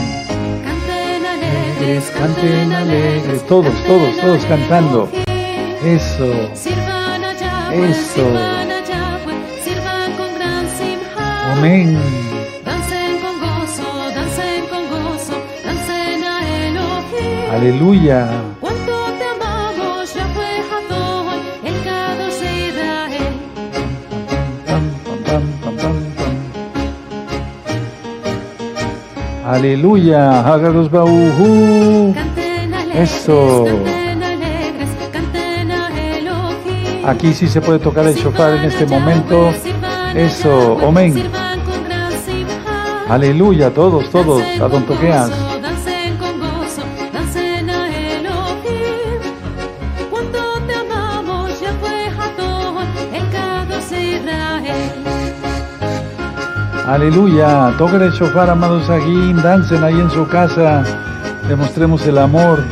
[0.65, 3.47] Canten alegres, Canten alegres.
[3.47, 5.11] Todos, todos, todos cantando.
[5.85, 6.49] Eso.
[6.55, 8.15] Sirvan a Yahweh, Eso.
[8.15, 11.53] sirvan a Yahweh, sirvan con gran simha.
[11.53, 12.24] Amén.
[17.55, 18.27] Aleluya.
[18.61, 21.27] Cuánto te amamos, Yahweh Hador,
[21.63, 23.35] el Kadosh de Israel.
[29.47, 30.41] Aleluya.
[30.41, 32.13] Hagados Bauhu.
[32.93, 33.67] Eso.
[37.07, 39.55] Aquí sí se puede tocar el shofar en este momento.
[40.13, 40.79] Eso.
[40.85, 41.31] Amén.
[43.09, 43.73] Aleluya.
[43.73, 44.43] Todos, todos.
[44.61, 45.44] A con toqueas.
[56.87, 57.73] Aleluya.
[57.79, 59.33] Toquen el shofar, amados aquí.
[59.33, 60.85] Dancen ahí en su casa.
[61.49, 62.63] Demostremos el amor.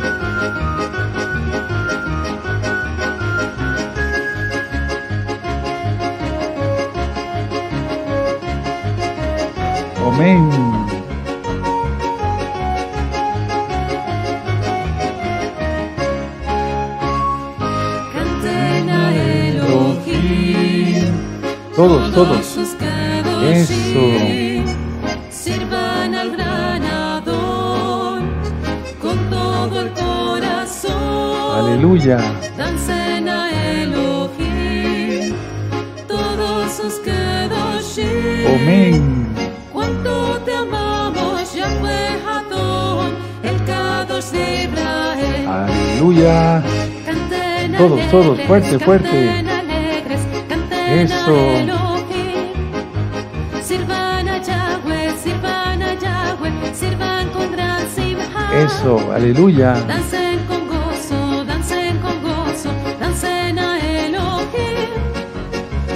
[62.21, 64.89] Gozo, dancen a Elohim.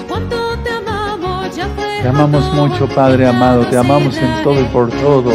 [0.07, 3.67] Cuánto te amamos, mucho, Padre amado.
[3.67, 5.31] Te amamos en todo y por todo.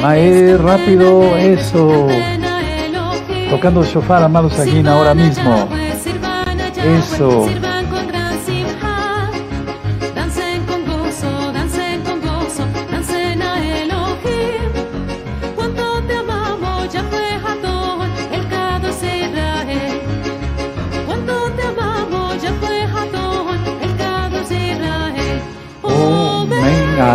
[0.00, 2.35] Mae, rápido, eso.
[3.50, 5.68] Tocando el shofar, amados aquí Sirvan ahora mismo.
[6.84, 7.46] Eso.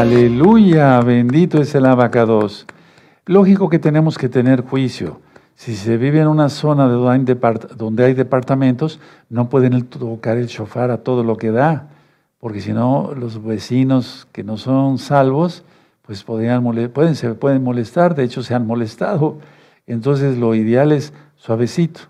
[0.01, 0.99] Aleluya.
[1.01, 2.65] Bendito es el abacados.
[3.25, 5.21] Lógico que tenemos que tener juicio.
[5.55, 10.91] Si se vive en una zona de donde hay, departamentos, no pueden tocar el shofar
[10.91, 11.87] a todo lo que da,
[12.39, 15.63] porque si no, los vecinos que no son salvos,
[16.01, 19.37] pues podrían pueden, se pueden molestar, de hecho se han molestado.
[19.85, 22.01] Entonces lo ideal es suavecito.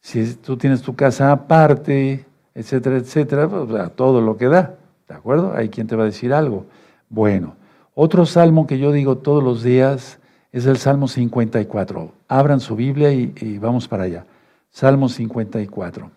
[0.00, 4.76] Si tú tienes tu casa aparte, etcétera, etcétera, pues, a todo lo que da,
[5.08, 5.52] ¿de acuerdo?
[5.54, 6.66] Hay quien te va a decir algo.
[7.08, 7.56] Bueno,
[7.94, 10.18] otro salmo que yo digo todos los días
[10.54, 12.12] es el Salmo 54.
[12.28, 14.24] Abran su Biblia y, vamos para allá.
[14.70, 16.12] Salmo 54.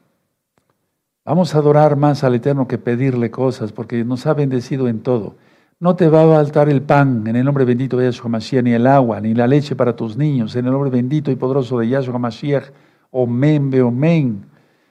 [1.25, 5.37] Vamos a adorar más al Eterno que pedirle cosas, porque nos ha bendecido en todo.
[5.79, 8.73] No te va a faltar el pan en el nombre bendito de Yahshua Mashiach, ni
[8.73, 11.89] el agua, ni la leche para tus niños, en el nombre bendito y poderoso de
[11.89, 12.65] Yahshua Mashiach.
[13.09, 14.45] Omen, beomen.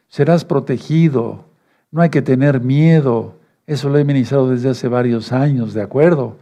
[0.09, 1.45] Serás protegido.
[1.93, 3.37] No hay que tener miedo.
[3.65, 6.37] Eso lo he ministrado desde hace varios años, ¿de acuerdo?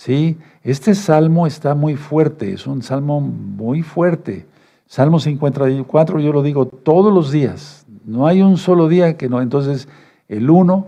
[0.00, 4.46] Sí, este salmo está muy fuerte, es un salmo muy fuerte.
[4.86, 7.84] Salmo 54 yo lo digo todos los días.
[8.06, 9.42] No hay un solo día que no.
[9.42, 9.88] Entonces,
[10.26, 10.86] el 1,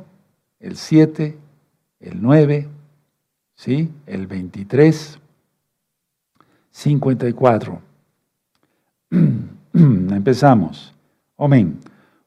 [0.61, 1.37] el 7,
[2.01, 2.69] el 9,
[3.55, 3.91] ¿sí?
[4.07, 5.21] El 23,
[6.71, 7.83] 54.
[9.75, 10.95] Empezamos.
[11.37, 11.81] Amén.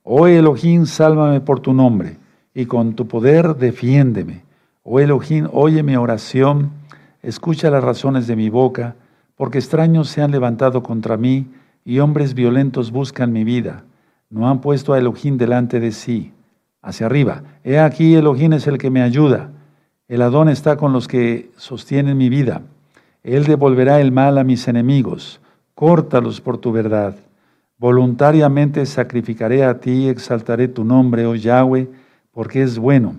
[0.04, 2.18] Oh Elohim, sálvame por tu nombre
[2.54, 4.45] y con tu poder defiéndeme.
[4.88, 6.70] Oh Elohim, oye mi oración,
[7.24, 8.94] escucha las razones de mi boca,
[9.36, 11.48] porque extraños se han levantado contra mí
[11.84, 13.84] y hombres violentos buscan mi vida.
[14.30, 16.34] No han puesto a Elohim delante de sí.
[16.84, 17.42] Hacia arriba.
[17.64, 19.50] He aquí, Elohim es el que me ayuda.
[20.08, 22.62] El Adón está con los que sostienen mi vida.
[23.24, 25.42] Él devolverá el mal a mis enemigos.
[25.74, 27.16] Córtalos por tu verdad.
[27.80, 31.90] Voluntariamente sacrificaré a ti, exaltaré tu nombre, oh Yahweh,
[32.32, 33.16] porque es bueno,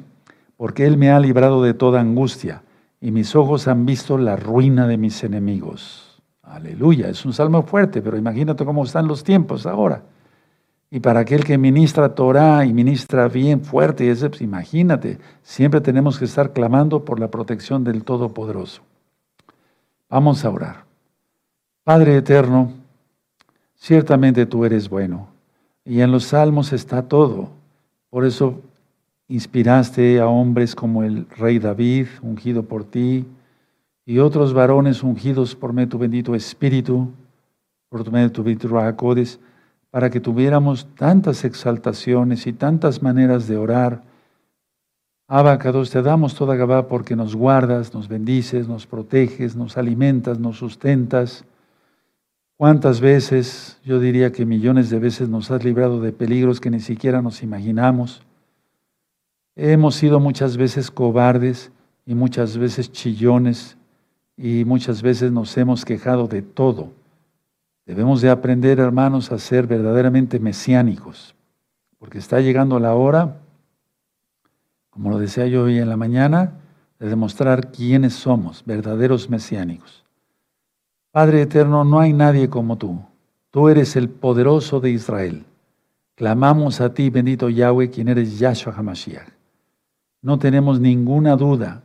[0.57, 2.63] porque Él me ha librado de toda angustia,
[3.01, 6.23] y mis ojos han visto la ruina de mis enemigos.
[6.43, 10.03] Aleluya, es un salmo fuerte, pero imagínate cómo están los tiempos ahora.
[10.91, 16.25] Y para aquel que ministra Torah y ministra bien fuerte, pues, imagínate, siempre tenemos que
[16.25, 18.83] estar clamando por la protección del Todopoderoso.
[20.09, 20.85] Vamos a orar.
[21.83, 22.73] Padre eterno,
[23.75, 25.29] ciertamente tú eres bueno.
[25.85, 27.51] Y en los salmos está todo.
[28.11, 28.61] Por eso
[29.29, 33.27] inspiraste a hombres como el rey David, ungido por ti,
[34.05, 37.11] y otros varones ungidos por medio de tu bendito Espíritu,
[37.89, 39.41] por medio de tu bendito Rahakodes,
[39.91, 44.03] para que tuviéramos tantas exaltaciones y tantas maneras de orar.
[45.29, 50.59] Abacados, te damos toda Gabá porque nos guardas, nos bendices, nos proteges, nos alimentas, nos
[50.59, 51.45] sustentas
[52.59, 56.81] ¿Cuántas veces, yo diría que millones de veces nos has librado de peligros que ni
[56.81, 58.23] siquiera nos imaginamos?
[59.59, 61.73] Hemos sido muchas veces cobardes
[62.05, 63.79] y muchas veces chillones
[64.37, 66.93] y muchas veces nos hemos quejado de todo.
[67.87, 71.35] Debemos de aprender, hermanos, a ser verdaderamente mesiánicos,
[71.99, 73.39] porque está llegando la hora,
[74.91, 76.53] como lo decía yo hoy en la mañana,
[76.99, 80.05] de demostrar quiénes somos, verdaderos mesiánicos.
[81.13, 83.01] Padre eterno, no hay nadie como tú.
[83.51, 85.47] Tú eres el poderoso de Israel.
[86.15, 89.36] Clamamos a ti, bendito Yahweh, quien eres Yahshua HaMashiach.
[90.27, 91.83] No tenemos ninguna duda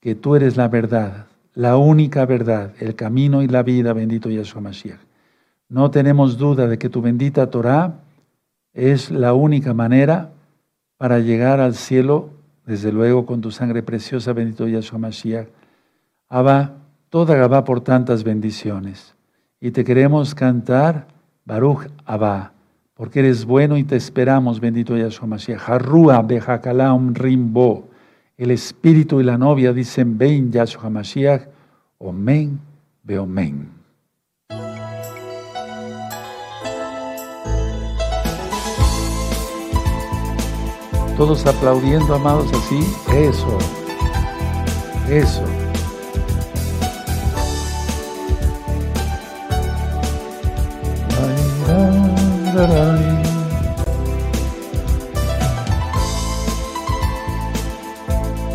[0.00, 4.60] que tú eres la verdad, la única verdad, el camino y la vida, bendito Yahshua
[4.60, 5.00] HaMashiach.
[5.68, 8.00] No tenemos duda de que tu bendita Torah
[8.72, 10.30] es la única manera
[10.96, 12.30] para llegar al cielo,
[12.64, 15.48] desde luego con tu sangre preciosa, bendito Yahshua HaMashiach.
[16.30, 16.76] Abba,
[17.10, 19.14] Toda Gabá por tantas bendiciones.
[19.60, 21.08] Y te queremos cantar
[21.44, 22.54] Baruch Abba,
[23.02, 25.68] porque eres bueno y te esperamos, bendito Yahshua Mashiach.
[25.68, 27.88] Harrua Bejakalam Rimbo.
[28.36, 31.48] El espíritu y la novia dicen, ven Yahshua Mashiach,
[31.98, 32.60] Omen,
[33.02, 33.70] Beomen.
[41.16, 42.78] Todos aplaudiendo, amados, así.
[43.16, 43.58] Eso.
[45.10, 45.51] Eso.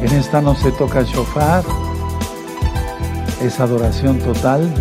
[0.02, 1.62] En esta no se toca shofar,
[3.42, 4.74] es adoración total.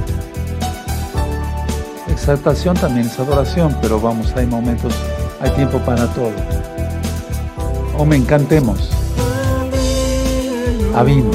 [2.09, 4.95] Exaltación también es adoración, pero vamos, hay momentos,
[5.41, 6.31] hay tiempo para todo.
[7.99, 8.91] O me encantemos.
[10.95, 11.33] Avino.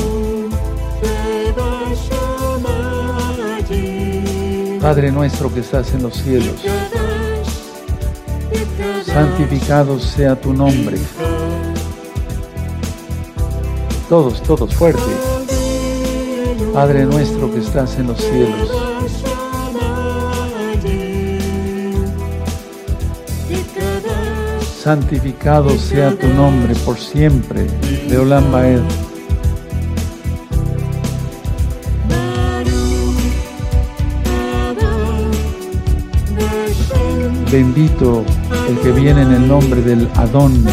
[4.79, 6.63] Padre nuestro que estás en los cielos
[9.13, 10.97] santificado sea tu nombre.
[14.07, 15.01] Todos, todos, fuerte.
[16.73, 18.71] Padre nuestro que estás en los cielos.
[24.81, 27.67] Santificado sea tu nombre por siempre.
[28.07, 28.51] De Olam
[37.51, 38.23] Bendito
[38.71, 40.65] el que viene en el nombre del Adón.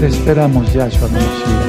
[0.00, 1.65] Te esperamos, Yahshua Mashiach.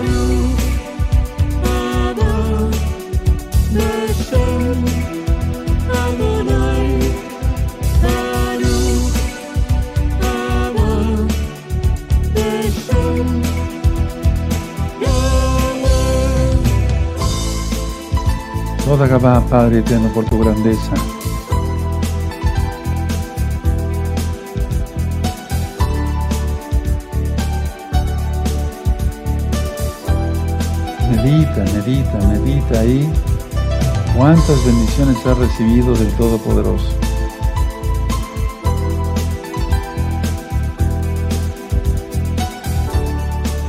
[18.87, 20.93] Toda Gabá, Padre eterno, por tu grandeza.
[31.09, 33.11] Medita, medita, medita ahí.
[34.15, 36.87] ¿Cuántas bendiciones has recibido del Todopoderoso?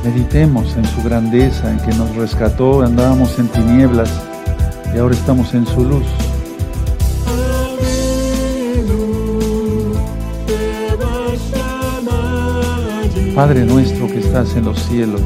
[0.05, 4.28] Meditemos en su grandeza, en que nos rescató, andábamos en tinieblas
[4.93, 6.05] y ahora estamos en su luz.
[13.35, 15.21] Padre nuestro que estás en los cielos,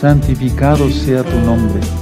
[0.00, 2.01] santificado sea tu nombre.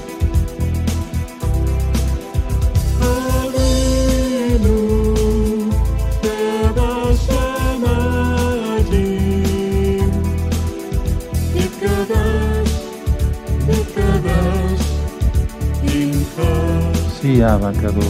[17.50, 18.04] Abacados.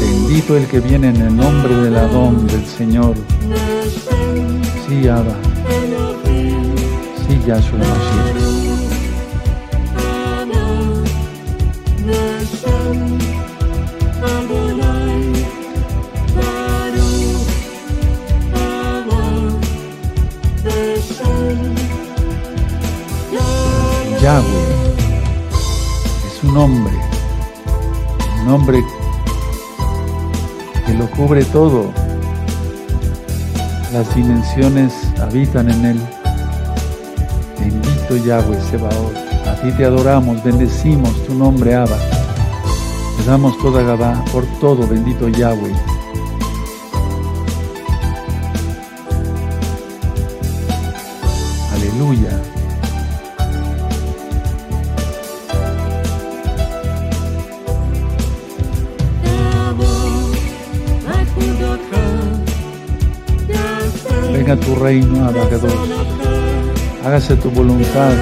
[0.00, 3.14] Bendito el que viene en el nombre del Adón del Señor.
[4.88, 5.36] Sí, Abba.
[7.28, 8.51] Sí, Yahshua Mashiach.
[30.86, 31.92] Que lo cubre todo.
[33.92, 36.00] Las dimensiones habitan en él.
[37.58, 39.16] Bendito Yahweh Sebaot.
[39.46, 41.98] A ti te adoramos, bendecimos tu nombre, Abba.
[43.16, 45.74] Te damos toda Gabá por todo, bendito Yahweh.
[51.74, 52.31] Aleluya.
[64.82, 65.72] Reino, Abacados.
[67.04, 68.12] Hágase tu voluntad.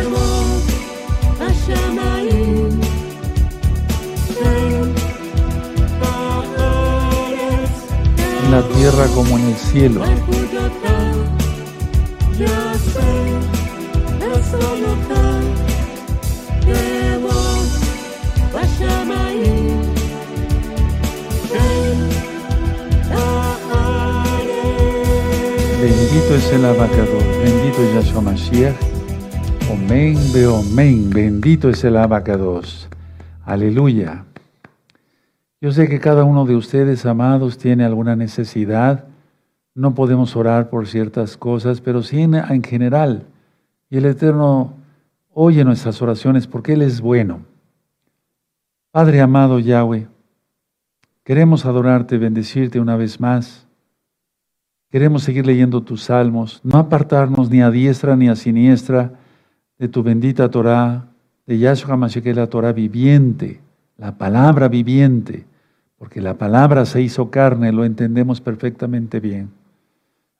[8.44, 10.02] En la tierra como en el cielo.
[26.30, 28.76] Bendito es el abacador, bendito es Yahshua Mashiach.
[29.68, 32.88] Omen, beomen, bendito es el abacados.
[33.44, 34.24] Aleluya.
[35.60, 39.06] Yo sé que cada uno de ustedes, amados, tiene alguna necesidad.
[39.74, 43.24] No podemos orar por ciertas cosas, pero sí en general.
[43.90, 44.74] Y el Eterno
[45.34, 47.40] oye nuestras oraciones porque Él es bueno.
[48.92, 50.06] Padre amado Yahweh,
[51.24, 53.66] queremos adorarte, bendecirte una vez más.
[54.90, 59.12] Queremos seguir leyendo tus salmos, no apartarnos ni a diestra ni a siniestra
[59.78, 61.06] de tu bendita Torah,
[61.46, 63.60] de Yahshua Mashiach, la Torah viviente,
[63.96, 65.46] la palabra viviente,
[65.96, 69.50] porque la palabra se hizo carne, lo entendemos perfectamente bien.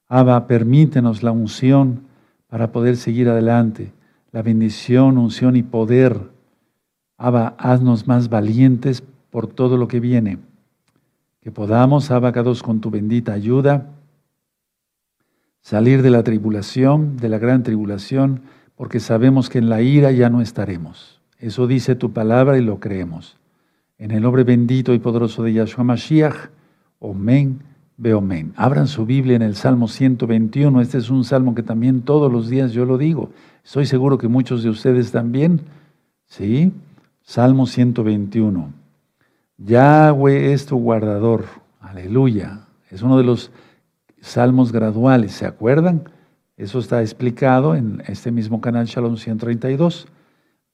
[0.09, 2.01] Abba, permítenos la unción
[2.49, 3.93] para poder seguir adelante,
[4.33, 6.19] la bendición, unción y poder.
[7.17, 10.39] Abba, haznos más valientes por todo lo que viene.
[11.41, 13.87] Que podamos, abacados con tu bendita ayuda,
[15.61, 18.43] salir de la tribulación, de la gran tribulación,
[18.77, 21.21] porque sabemos que en la ira ya no estaremos.
[21.39, 23.37] Eso dice tu palabra y lo creemos.
[23.99, 26.51] En el nombre bendito y poderoso de Yahshua Mashiach,
[26.99, 27.61] Omen,
[27.97, 28.55] Beomen.
[28.57, 30.81] Abran su Biblia en el Salmo 121.
[30.81, 33.31] Este es un salmo que también todos los días yo lo digo.
[33.63, 35.61] Estoy seguro que muchos de ustedes también.
[36.27, 36.73] ¿Sí?
[37.23, 38.73] Salmo 121.
[39.59, 41.45] Yahweh es tu guardador.
[41.81, 42.61] Aleluya.
[42.91, 43.51] Es uno de los
[44.21, 46.05] salmos graduales, ¿se acuerdan?
[46.57, 50.07] Eso está explicado en este mismo canal Shalom 132.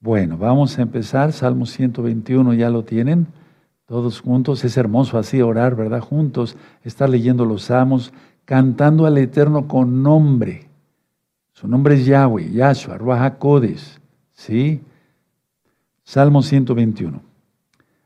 [0.01, 1.31] Bueno, vamos a empezar.
[1.31, 3.27] Salmo 121, ya lo tienen.
[3.85, 4.65] Todos juntos.
[4.65, 6.01] Es hermoso así orar, ¿verdad?
[6.01, 8.11] Juntos, estar leyendo los salmos,
[8.43, 10.67] cantando al Eterno con nombre.
[11.53, 14.01] Su nombre es Yahweh, Yahshua, Ruach Kodes.
[14.33, 14.81] ¿Sí?
[16.03, 17.21] Salmo 121.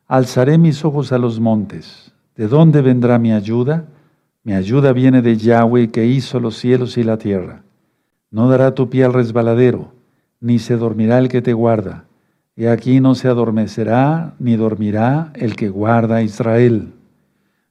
[0.08, 2.14] Alzaré mis ojos a los montes.
[2.36, 3.86] ¿De dónde vendrá mi ayuda?
[4.44, 7.62] Mi ayuda viene de Yahweh que hizo los cielos y la tierra.
[8.32, 9.92] No dará tu pie al resbaladero,
[10.40, 12.06] ni se dormirá el que te guarda.
[12.56, 16.94] Y aquí no se adormecerá ni dormirá el que guarda a Israel.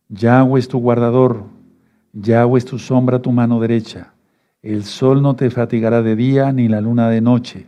[0.08, 1.44] Yahweh es tu guardador,
[2.12, 4.12] Yahweh es tu sombra, tu mano derecha.
[4.62, 7.66] El sol no te fatigará de día, ni la luna de noche.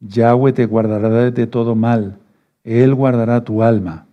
[0.00, 2.18] Yahweh te guardará de todo mal,
[2.64, 4.06] Él guardará tu alma.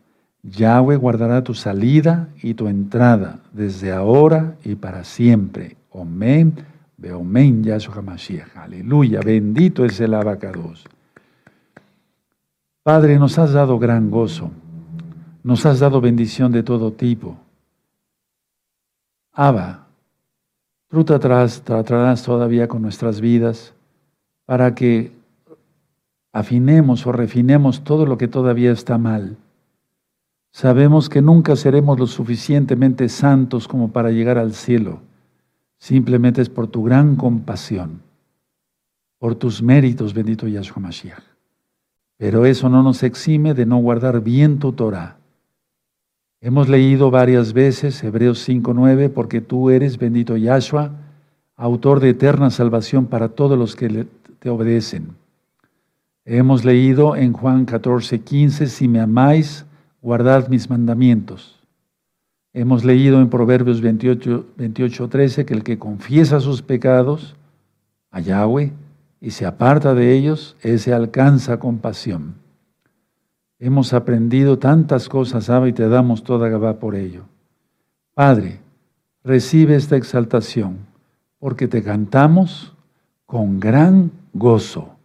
[0.44, 5.76] Yahweh guardará tu salida y tu entrada desde ahora y para siempre.
[5.92, 6.56] Omen,
[6.98, 8.56] Beomen, Yahshua HaMashiach.
[8.56, 10.86] Aleluya, bendito es el abacados.
[12.84, 14.52] Padre, nos has dado gran gozo,
[15.44, 17.38] nos has dado bendición de todo tipo.
[19.34, 19.88] Abba,
[20.90, 23.74] tú tratarás, tratarás todavía con nuestras vidas
[24.46, 25.12] para que
[26.32, 29.38] afinemos o refinemos todo lo que todavía está mal.
[30.52, 35.02] Sabemos que nunca seremos lo suficientemente santos como para llegar al cielo.
[35.78, 38.02] Simplemente es por tu gran compasión,
[39.18, 41.24] por tus méritos, bendito Yahshua Mashiach.
[42.18, 45.18] Pero eso no nos exime de no guardar bien tu Torah.
[46.42, 50.92] Hemos leído varias veces Hebreos 5.9, porque tú eres, bendito Yahshua,
[51.56, 54.08] autor de eterna salvación para todos los que
[54.40, 55.16] te obedecen.
[56.26, 59.66] Hemos leído en Juan 14.15, si me amáis,
[60.02, 61.60] guardad mis mandamientos.
[62.54, 67.36] Hemos leído en Proverbios 28, 28, 13 que el que confiesa sus pecados
[68.12, 68.74] a Yahweh
[69.22, 72.36] y se aparta de ellos, ese alcanza compasión.
[73.60, 77.24] Hemos aprendido tantas cosas, Abba, y te damos toda Gabá por ello.
[78.14, 78.62] Padre,
[79.24, 80.78] recibe esta exaltación,
[81.40, 82.74] porque te cantamos
[83.26, 84.96] con gran gozo.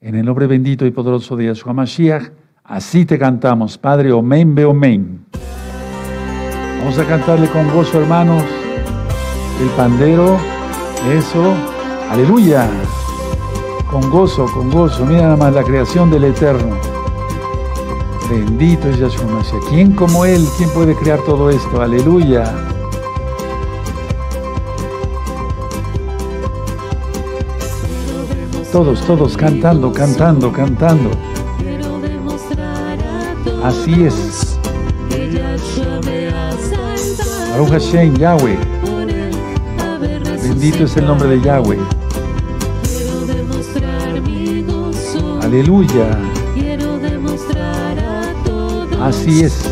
[0.00, 2.30] En el nombre bendito y poderoso de Yeshua Mashiach,
[2.66, 5.26] Así te cantamos, Padre, omen, be omen.
[6.78, 8.42] Vamos a cantarle con gozo, hermanos.
[9.60, 10.38] El pandero,
[11.12, 11.52] eso,
[12.10, 12.66] aleluya.
[13.90, 15.04] Con gozo, con gozo.
[15.04, 16.78] Mira nada más la creación del Eterno.
[18.30, 19.68] Bendito es Yahshua Mashiach.
[19.68, 20.42] ¿Quién como Él?
[20.56, 21.82] ¿Quién puede crear todo esto?
[21.82, 22.44] Aleluya.
[28.72, 31.10] Todos, todos cantando, cantando, cantando.
[33.64, 34.58] Así es.
[37.50, 38.58] Baruch Hashem, Yahweh.
[40.42, 41.78] Bendito es el nombre de Yahweh.
[45.40, 46.10] Aleluya.
[49.00, 49.64] Así es.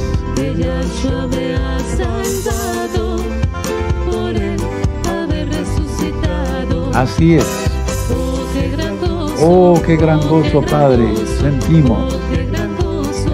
[6.94, 7.46] Así es.
[9.42, 12.11] Oh, qué gran gozo, Padre, sentimos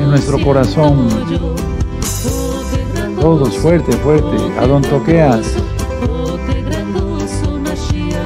[0.08, 1.08] nuestro corazón.
[3.20, 5.54] Todos fuerte, fuerte, a don toqueas.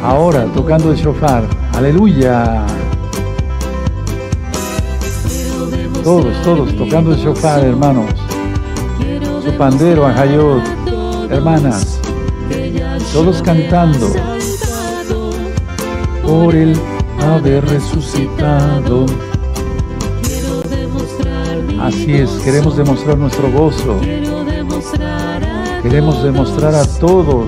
[0.02, 1.44] Ahora tocando el shofar.
[1.74, 2.66] Aleluya.
[6.04, 8.12] Todos, todos tocando el shofar, hermanos.
[9.44, 10.62] Su pandero, ajayot,
[11.30, 12.00] hermanas.
[13.12, 14.12] Todos cantando.
[16.24, 16.78] Por el
[17.20, 19.06] haber resucitado.
[21.92, 24.00] Así es, queremos demostrar nuestro gozo.
[25.82, 27.46] Queremos demostrar a todos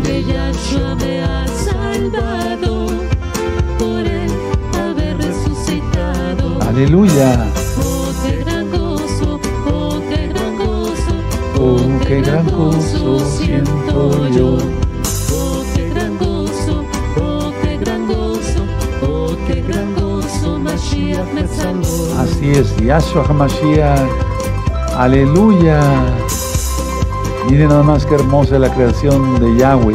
[6.60, 7.46] Aleluya.
[11.56, 11.76] Oh,
[12.06, 14.58] qué gran gozo siento yo.
[15.32, 16.84] Oh, qué gran gozo,
[17.20, 18.66] oh, qué gran gozo,
[19.02, 22.20] oh, qué gran gozo, Mashiach me salvó.
[22.20, 24.23] Así es, Yahshua HaMashiach.
[24.96, 25.80] Aleluya.
[27.50, 29.94] Miren nada más que hermosa la creación de Yahweh,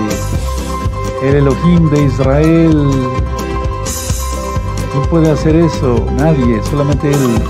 [1.23, 2.89] el Elohim de Israel.
[4.91, 6.05] ¿Quién puede hacer eso?
[6.17, 7.41] Nadie, solamente Él.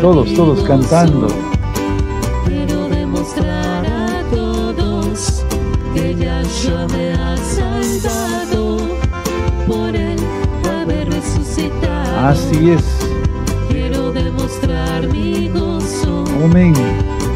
[0.00, 1.28] Todos, todos cantando.
[2.46, 3.66] Quiero demostrar
[16.46, 16.72] Amén.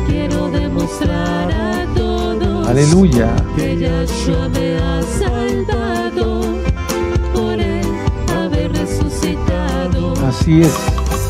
[0.06, 3.34] Quiero demostrar a todos Aleluya.
[3.56, 6.42] que Yahshua me ha salvado
[7.34, 7.84] por el
[8.38, 10.14] haber resucitado.
[10.28, 10.72] Así es.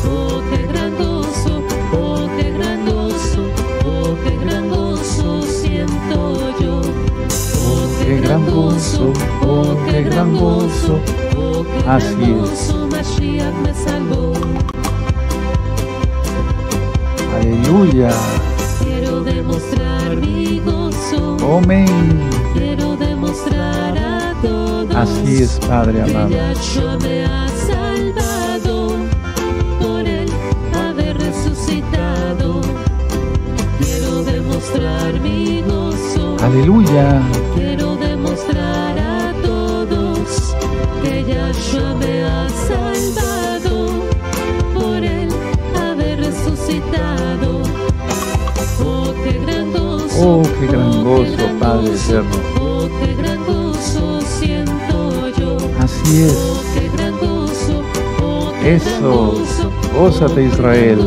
[0.07, 1.63] Oh, qué gran gozo,
[1.93, 3.41] oh, qué gran gozo,
[3.83, 6.81] oh, qué gran gozo siento yo.
[6.81, 9.11] Oh, Qué gran gozo,
[9.41, 10.99] oh, qué gran gozo.
[11.35, 12.75] oh, qué Así gran es.
[12.91, 14.33] Mashiach me salvó.
[17.71, 18.09] Aleluya.
[18.83, 21.87] Quiero demostrar mi gozo, Amén.
[22.53, 26.27] quiero demostrar a todos Así es, Padre amado.
[26.27, 28.89] Me ha salvado
[29.79, 30.29] por el
[30.73, 32.59] haber resucitado.
[33.79, 36.35] Quiero demostrar mi gozo.
[36.43, 37.21] Aleluya.
[50.23, 52.29] Oh, qué gran gozo, Padre eterno.
[55.79, 56.37] Así es.
[58.63, 59.33] Eso.
[59.97, 60.99] Gózate, Israel.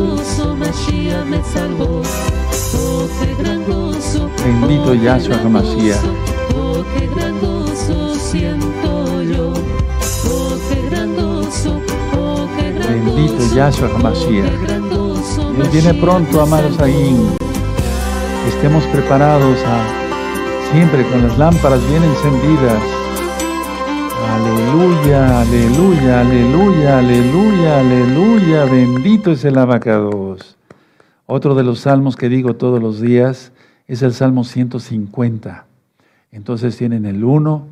[4.43, 6.25] Bendito Yahshua HaMashiach.
[13.37, 14.51] de Yahshua HaMashiach.
[15.57, 17.15] Él viene pronto, amados ahí.
[18.55, 22.81] Estemos preparados a, siempre con las lámparas bien encendidas.
[24.31, 28.65] Aleluya, aleluya, aleluya, aleluya, aleluya.
[28.65, 30.57] Bendito es el abacados.
[31.27, 33.51] Otro de los salmos que digo todos los días
[33.87, 35.67] es el Salmo 150.
[36.31, 37.67] Entonces tienen el 1.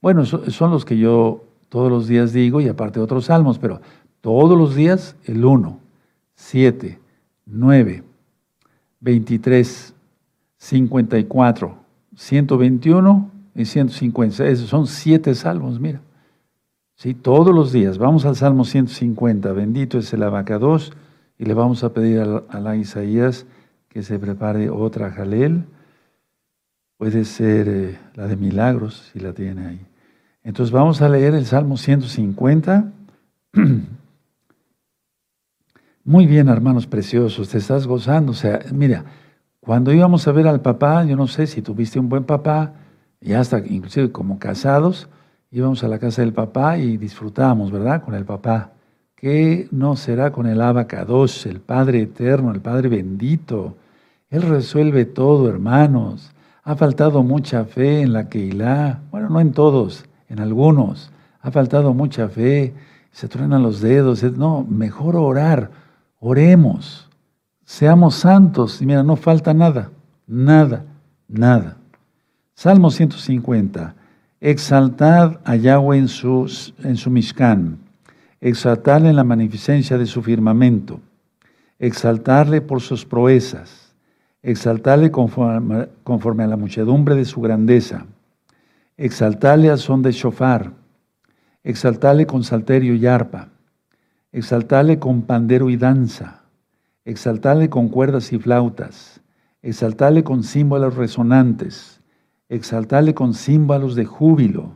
[0.00, 3.80] Bueno, son los que yo todos los días digo y aparte otros salmos, pero
[4.20, 5.78] todos los días el 1,
[6.36, 6.98] 7,
[7.44, 8.02] 9,
[9.00, 9.94] 23,
[10.58, 11.78] 54,
[12.16, 14.46] 121 y 150.
[14.46, 16.00] Esos son siete salmos, mira.
[16.94, 17.96] Sí, todos los días.
[17.98, 19.52] Vamos al Salmo 150.
[19.52, 20.92] Bendito es el abacados.
[21.38, 23.46] Y le vamos a pedir a la Isaías
[23.88, 25.64] que se prepare otra jalel.
[26.96, 29.86] Puede ser eh, la de milagros, si la tiene ahí.
[30.42, 32.92] Entonces vamos a leer el Salmo 150.
[36.04, 38.32] Muy bien, hermanos preciosos, te estás gozando.
[38.32, 39.04] O sea, mira,
[39.68, 42.72] cuando íbamos a ver al papá, yo no sé si tuviste un buen papá,
[43.20, 45.10] ya hasta inclusive como casados,
[45.50, 48.02] íbamos a la casa del papá y disfrutábamos, ¿verdad?
[48.02, 48.70] Con el papá.
[49.14, 53.76] ¿Qué no será con el abacados, el Padre eterno, el Padre bendito?
[54.30, 56.32] Él resuelve todo, hermanos.
[56.64, 59.00] Ha faltado mucha fe en la Keilah.
[59.10, 61.12] Bueno, no en todos, en algunos.
[61.42, 62.72] Ha faltado mucha fe.
[63.10, 64.22] Se truenan los dedos.
[64.22, 65.70] No, mejor orar
[66.20, 67.07] Oremos,
[67.68, 68.80] seamos santos.
[68.80, 69.90] Y mira, no falta nada,
[70.26, 70.86] nada,
[71.28, 71.76] nada.
[72.54, 73.94] Salmo 150.
[74.40, 77.78] Exaltad a Yahweh en, sus, en su Mishkan.
[78.40, 81.00] En la magnificencia de su firmamento.
[81.78, 83.92] Exaltarle por sus proezas.
[84.42, 88.06] Exaltarle conforme, a la muchedumbre de su grandeza.
[88.96, 90.72] Exaltarle a son de shofar.
[91.62, 93.50] Exaltarle con salterio y arpa
[94.30, 96.37] exaltarle con pandero y danza,
[97.08, 99.22] exaltarle con cuerdas y flautas,
[99.62, 102.02] exaltarle con símbolos resonantes,
[102.50, 104.74] exaltarle con símbolos de júbilo.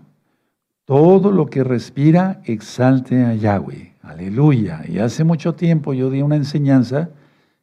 [0.86, 3.96] Todo lo que respira, exalte a Yahweh.
[4.00, 4.82] Aleluya.
[4.88, 7.10] Y hace mucho tiempo yo di una enseñanza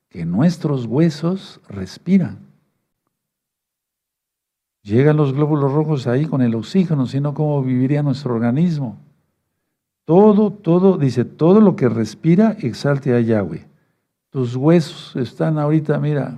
[0.08, 2.38] que nuestros huesos respiran.
[4.84, 9.00] Llegan los glóbulos rojos ahí con el oxígeno, sino cómo viviría nuestro organismo.
[10.06, 13.69] Todo, todo, dice, todo lo que respira, exalte a Yahweh.
[14.30, 16.38] Tus huesos están ahorita, mira,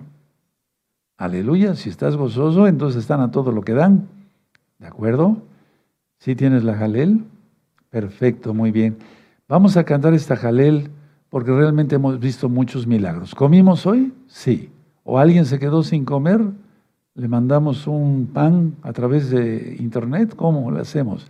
[1.18, 4.08] aleluya, si estás gozoso, entonces están a todo lo que dan.
[4.80, 5.42] ¿De acuerdo?
[6.18, 7.26] ¿Sí tienes la jalel?
[7.90, 8.98] Perfecto, muy bien.
[9.50, 10.90] Vamos a cantar esta jalel
[11.30, 13.36] porque realmente hemos visto muchos milagros.
[13.36, 14.14] ¿Comimos hoy?
[14.28, 14.70] Sí.
[15.04, 16.40] ¿O alguien se quedó sin comer?
[17.14, 20.34] ¿Le mandamos un pan a través de internet?
[20.38, 21.30] ¿Cómo lo hacemos?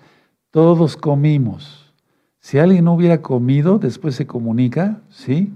[0.52, 1.92] Todos comimos.
[2.40, 5.52] Si alguien no hubiera comido, después se comunica, ¿sí?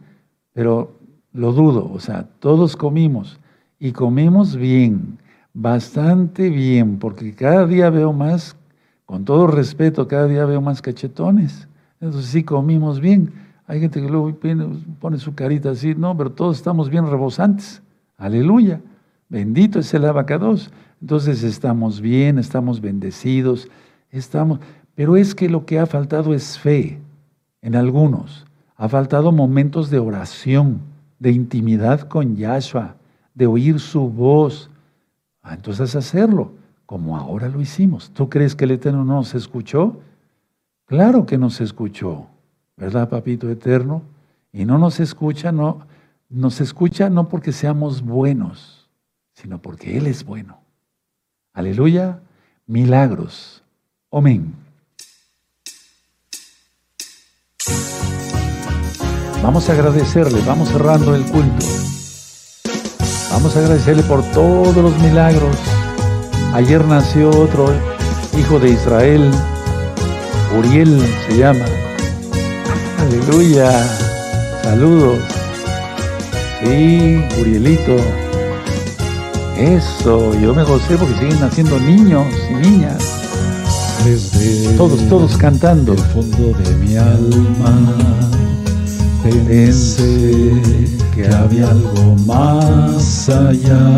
[0.55, 0.95] Pero
[1.33, 3.37] lo dudo, o sea, todos comimos
[3.77, 5.17] y comimos bien,
[5.53, 8.55] bastante bien, porque cada día veo más,
[9.05, 11.67] con todo respeto, cada día veo más cachetones.
[11.99, 13.33] Entonces sí comimos bien.
[13.67, 14.33] Hay gente que luego
[15.01, 17.81] pone su carita así, no, pero todos estamos bien rebosantes.
[18.15, 18.79] Aleluya.
[19.27, 20.71] Bendito es el abacados.
[21.01, 23.67] Entonces estamos bien, estamos bendecidos,
[24.09, 24.61] estamos,
[24.95, 26.97] pero es que lo que ha faltado es fe
[27.61, 28.45] en algunos.
[28.77, 30.81] Ha faltado momentos de oración,
[31.19, 32.95] de intimidad con Yahshua,
[33.33, 34.69] de oír su voz.
[35.41, 36.51] Ah, entonces hacerlo,
[36.85, 38.11] como ahora lo hicimos.
[38.11, 39.99] ¿Tú crees que el Eterno no nos escuchó?
[40.85, 42.27] Claro que nos escuchó,
[42.77, 44.03] ¿verdad, Papito Eterno?
[44.51, 45.87] Y no nos escucha, no,
[46.29, 48.89] nos escucha no porque seamos buenos,
[49.33, 50.59] sino porque Él es bueno.
[51.53, 52.19] Aleluya,
[52.67, 53.63] milagros.
[54.11, 54.64] Amén.
[59.45, 61.67] Vamos a agradecerle, vamos cerrando el culto.
[63.31, 65.55] Vamos a agradecerle por todos los milagros.
[66.51, 67.71] Ayer nació otro
[68.39, 69.29] hijo de Israel,
[70.57, 71.63] Uriel se llama.
[72.97, 73.69] Aleluya.
[74.63, 75.19] Saludos.
[76.63, 77.97] Sí, Urielito.
[79.57, 82.97] Eso, yo me gocé porque siguen naciendo niños y niñas.
[84.75, 85.93] todos, todos cantando.
[85.93, 88.25] El fondo de mi alma
[89.25, 90.53] Pensé
[91.15, 93.95] que había algo más allá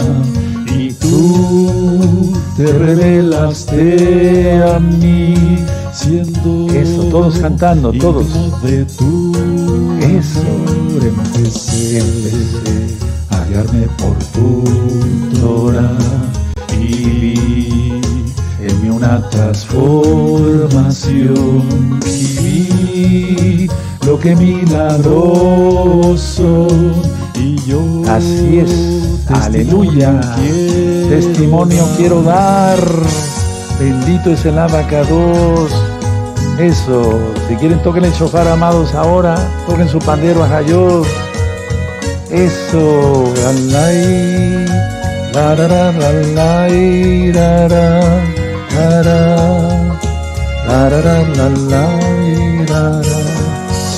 [0.73, 5.35] y tú te revelaste a mí
[5.91, 8.27] siendo eso todos cantando todos.
[8.63, 9.33] de tu
[9.99, 10.45] eso.
[11.01, 12.01] empecé,
[13.29, 14.63] a guiarme por tu
[15.41, 15.97] Torah
[16.79, 17.99] y
[18.61, 21.99] en mí una transformación.
[22.03, 23.69] Viví
[24.05, 25.37] lo que milagroso
[27.35, 27.81] y yo.
[28.07, 29.29] Así es.
[29.29, 30.19] Aleluya.
[30.35, 32.79] quiero Testimonio quiero dar.
[33.79, 35.71] Bendito es el abacados.
[36.59, 37.19] Eso.
[37.47, 39.35] Si quieren, toquen el shofar, amados, ahora.
[39.67, 41.05] Toquen su pandero a Hayot.
[42.31, 43.31] Eso.
[43.47, 44.65] Alay.
[45.33, 46.67] La, la, la, la,
[47.67, 48.36] la,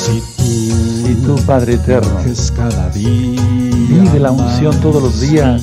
[0.03, 2.17] si tú, Padre eterno,
[2.55, 3.39] cada día
[4.19, 5.61] la unción todos los días,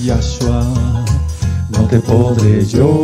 [1.70, 3.02] no te podré yo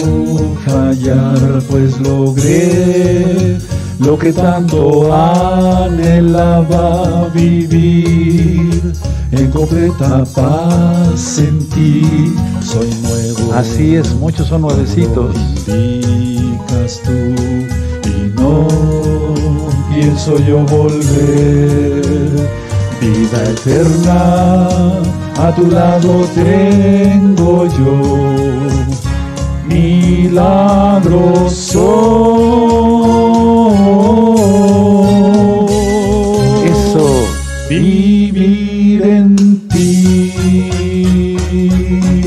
[0.65, 3.59] fallar, pues logré
[3.99, 6.63] lo que tanto anhelaba
[7.35, 8.93] vivir.
[9.33, 13.53] En completa paz en ti soy nuevo.
[13.55, 15.35] así es, muchos son nuevecitos.
[15.67, 17.35] indicas tú
[18.09, 18.69] y no
[19.95, 22.03] pienso yo volver.
[23.01, 24.69] Vida eterna,
[25.39, 27.99] a tu lado tengo yo.
[29.67, 30.53] Milagroso.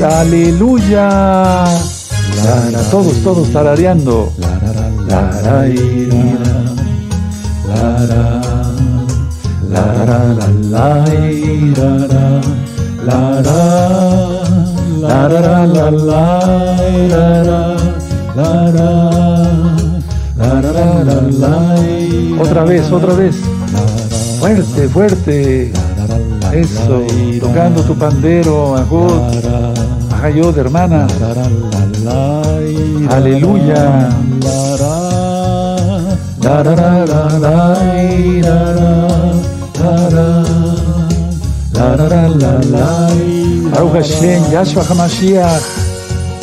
[0.06, 1.64] aleluya.
[2.44, 4.32] Lara, todos, todos tarareando.
[5.08, 5.30] La
[22.40, 23.36] Otra vez, otra vez.
[24.38, 25.72] Fuerte, fuerte.
[26.52, 27.02] Eso,
[27.40, 31.06] tocando tu pandero, Ajut haga yo de hermana.
[33.10, 34.08] Aleluya.
[43.72, 45.62] Baruch Hashem, Yahshua HaMashiach,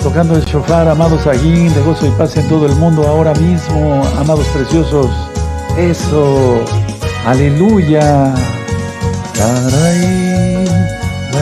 [0.03, 4.03] tocando el shofar, amados Aguín, de gozo y paz en todo el mundo ahora mismo,
[4.19, 5.09] amados preciosos,
[5.78, 6.61] eso,
[7.26, 8.34] aleluya.
[9.34, 10.32] Caray.
[11.34, 11.39] Si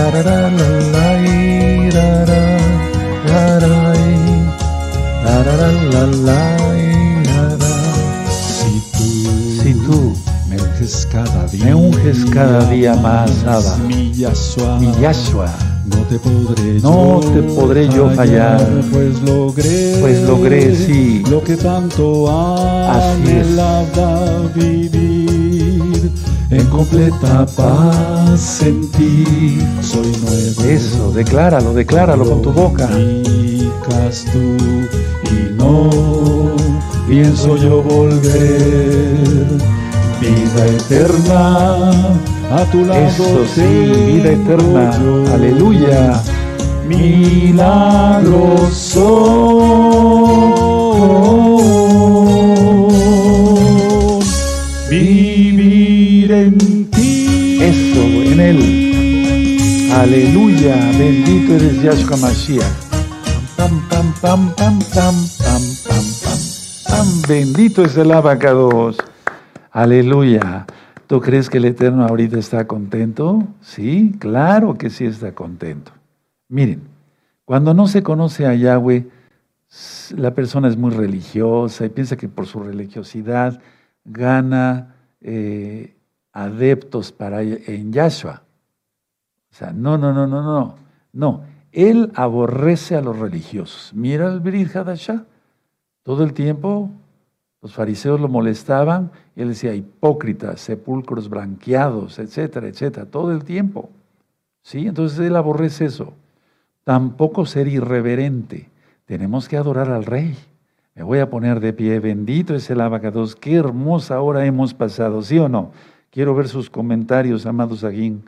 [8.93, 9.09] tú
[9.61, 10.13] Si tú
[10.47, 13.77] me unges cada día, me unges cada día más, Abba.
[13.85, 15.47] mi Yahshua, mi Yahshua,
[15.85, 21.21] no te podré No yo te podré yo fallar, pues logré, pues logré, sí.
[21.29, 22.29] lo que tanto
[22.89, 25.00] anhelaba vivir
[26.81, 30.63] completa paz en ti soy nuevo.
[30.63, 32.89] eso, decláralo, decláralo con tu boca.
[34.33, 34.57] Tú
[35.29, 35.89] y no
[37.07, 39.45] pienso yo volver.
[40.19, 41.91] Vida eterna,
[42.51, 43.61] a tu lado Eso sí,
[44.13, 44.91] vida eterna.
[44.99, 45.23] yo.
[45.33, 46.19] Aleluya.
[46.87, 47.91] Milagroso
[58.31, 59.91] en él.
[59.93, 62.63] Aleluya, bendito eres Yahshua Mashiach.
[63.57, 66.05] Pam, pam, pam, pam, pam, pam, pam,
[66.87, 67.21] pam.
[67.27, 68.97] Bendito es el abacados.
[69.71, 70.65] Aleluya.
[71.07, 73.43] ¿Tú crees que el Eterno ahorita está contento?
[73.59, 75.91] Sí, claro que sí está contento.
[76.47, 76.83] Miren,
[77.43, 79.07] cuando no se conoce a Yahweh,
[80.15, 83.61] la persona es muy religiosa y piensa que por su religiosidad
[84.05, 85.95] gana eh,
[86.33, 88.43] adeptos para en Yahshua.
[89.51, 90.75] O sea, no, no, no, no, no,
[91.13, 91.43] no.
[91.71, 93.93] Él aborrece a los religiosos.
[93.93, 95.25] Mira el Brit Hadashah.
[96.03, 96.89] Todo el tiempo
[97.61, 103.89] los fariseos lo molestaban él decía hipócritas, sepulcros blanqueados, etcétera, etcétera, todo el tiempo.
[104.61, 104.87] ¿Sí?
[104.87, 106.13] Entonces él aborrece eso.
[106.83, 108.69] Tampoco ser irreverente.
[109.05, 110.37] Tenemos que adorar al rey.
[110.95, 111.99] Me voy a poner de pie.
[111.99, 113.35] Bendito es el abacados.
[113.35, 115.71] Qué hermosa hora hemos pasado, ¿sí o no?
[116.11, 118.25] Quiero ver sus comentarios, amados Aguín.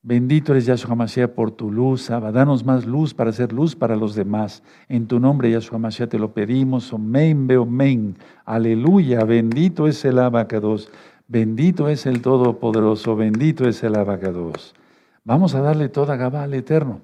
[0.00, 2.30] Bendito eres Yahshua Mashiach por tu luz, Abba.
[2.30, 4.62] Danos más luz para hacer luz para los demás.
[4.88, 6.92] En tu nombre, Yahshua Mashiach, te lo pedimos.
[6.92, 8.16] Omen, beomen.
[8.44, 9.24] Aleluya.
[9.24, 10.92] Bendito es el abacados.
[11.26, 13.16] Bendito es el Todopoderoso.
[13.16, 14.76] Bendito es el abacados.
[15.24, 17.00] Vamos a darle toda Gabá al Eterno.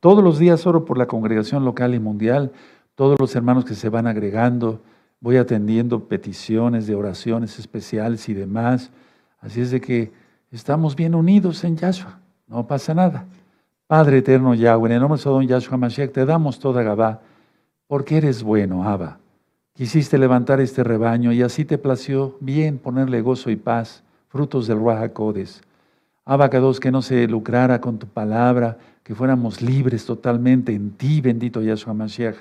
[0.00, 2.52] Todos los días oro por la congregación local y mundial,
[2.94, 4.80] todos los hermanos que se van agregando,
[5.20, 8.90] voy atendiendo peticiones de oraciones especiales y demás.
[9.42, 10.12] Así es de que
[10.50, 13.26] estamos bien unidos en Yahshua, no pasa nada.
[13.88, 17.20] Padre eterno Yahweh, en el nombre de Sodom Yahshua Mashiach, te damos toda Gabá,
[17.88, 19.18] porque eres bueno, Abba.
[19.74, 24.82] Quisiste levantar este rebaño y así te plació bien ponerle gozo y paz, frutos del
[24.82, 25.62] Rahakodes.
[26.24, 31.60] Abacados, que no se lucrara con tu palabra, que fuéramos libres totalmente en ti, bendito
[31.60, 32.36] Yahshua Mashiach.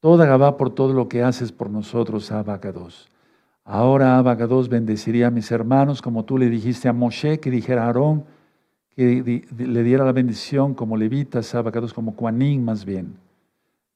[0.00, 3.10] Toda Gabá por todo lo que haces por nosotros, Abacados.
[3.64, 7.86] Ahora Abacados bendeciría a mis hermanos, como tú le dijiste a Moshe, que dijera a
[7.86, 8.24] Aarón,
[8.94, 13.16] que le diera la bendición como levitas, Abacados, como Juanín más bien.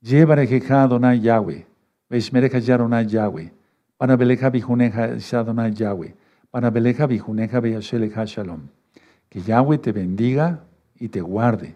[0.03, 1.67] Jeja Adonai Yahweh,
[2.09, 3.53] Veshmereja Yaronai Yahweh,
[3.99, 6.15] Panabeleja Bijuneja Shadonai Yahweh,
[6.51, 8.69] Panabeleja Bijuneja Beyasheleja Shalom.
[9.29, 10.65] Que Yahweh te bendiga
[10.99, 11.75] y te guarde.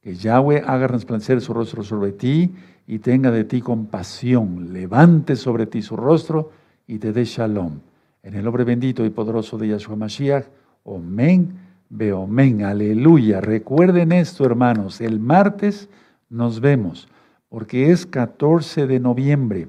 [0.00, 2.54] Que Yahweh haga resplandecer su rostro sobre ti
[2.86, 4.72] y tenga de ti compasión.
[4.72, 6.52] Levante sobre ti su rostro
[6.92, 7.80] y te dé shalom.
[8.22, 10.44] En el nombre bendito y poderoso de Yahshua Mashiach.
[10.84, 11.58] Amén.
[11.88, 12.64] Beomen.
[12.64, 13.40] Aleluya.
[13.40, 15.00] Recuerden esto, hermanos.
[15.00, 15.88] El martes
[16.28, 17.08] nos vemos
[17.48, 19.68] porque es 14 de noviembre.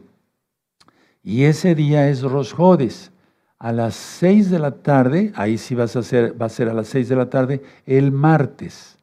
[1.23, 3.11] Y ese día es Rosjodes
[3.57, 6.01] a las 6 de la tarde, ahí sí vas a
[6.31, 8.97] va a ser a las 6 de la tarde, el martes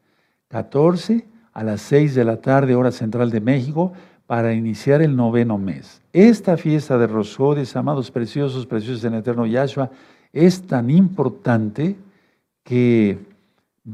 [0.49, 3.95] 14 a las 6 de la tarde, hora central de México,
[4.31, 6.03] para iniciar el noveno mes.
[6.13, 9.91] Esta fiesta de Rosjodes, amados preciosos, preciosos en el eterno Yahshua,
[10.33, 11.97] es tan importante
[12.63, 13.19] que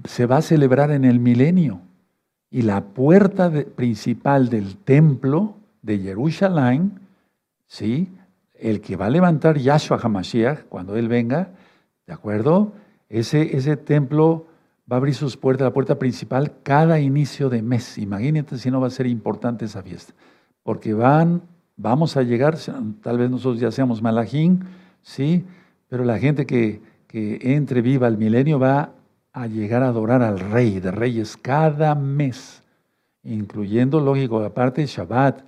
[0.05, 1.81] se va a celebrar en el milenio.
[2.51, 7.01] Y la puerta principal del templo de Jerusalén,
[7.67, 8.13] ¿sí?
[8.53, 11.49] el que va a levantar Yahshua HaMashiach cuando Él venga,
[12.07, 12.75] ¿de acuerdo?
[13.09, 14.45] Ese, ese templo
[14.91, 17.99] va a abrir sus puertas, la puerta principal, cada inicio de mes.
[17.99, 20.15] Imagínate si no va a ser importante esa fiesta.
[20.63, 21.43] Porque van,
[21.77, 22.57] vamos a llegar,
[23.03, 24.65] tal vez nosotros ya seamos malajín,
[25.03, 25.45] ¿sí?
[25.89, 28.93] Pero la gente que, que entre viva el milenio va
[29.33, 32.63] a llegar a adorar al Rey de Reyes cada mes,
[33.23, 35.43] incluyendo, lógico, aparte Shabbat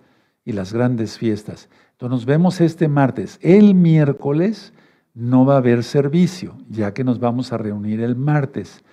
[0.45, 1.69] y las grandes fiestas.
[1.93, 3.39] Entonces nos vemos este martes.
[3.41, 4.73] El miércoles
[5.15, 8.85] no va a haber servicio, ya que nos vamos a reunir el martes.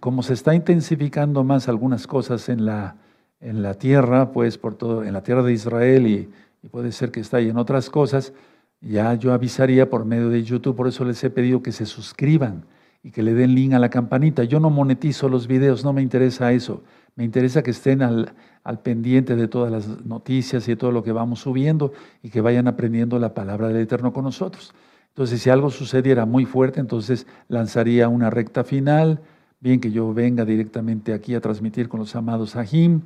[0.00, 2.96] Como se está intensificando más algunas cosas en la,
[3.40, 6.30] en la tierra, pues por todo, en la tierra de Israel y,
[6.70, 8.34] puede ser que está ahí en otras cosas,
[8.82, 12.66] ya yo avisaría por medio de YouTube, por eso les he pedido que se suscriban
[13.02, 14.44] y que le den link a la campanita.
[14.44, 16.82] Yo no monetizo los videos, no me interesa eso.
[17.14, 18.34] Me interesa que estén al,
[18.64, 21.92] al, pendiente de todas las noticias y de todo lo que vamos subiendo
[22.22, 24.74] y que vayan aprendiendo la palabra del Eterno con nosotros.
[25.10, 29.22] Entonces, si algo sucediera muy fuerte, entonces lanzaría una recta final,
[29.60, 33.02] bien que yo venga directamente aquí a transmitir con los amados Ajim,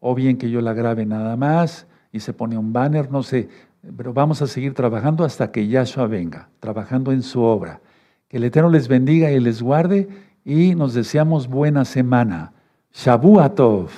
[0.00, 3.48] o bien que yo la grabe nada más y se pone un banner, no sé,
[3.96, 7.80] pero vamos a seguir trabajando hasta que Yahshua venga, trabajando en su obra.
[8.28, 10.08] Que el Eterno les bendiga y les guarde
[10.44, 12.52] y nos deseamos buena semana.
[12.92, 13.90] Shabuatov.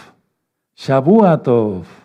[0.75, 1.87] Shabuatov.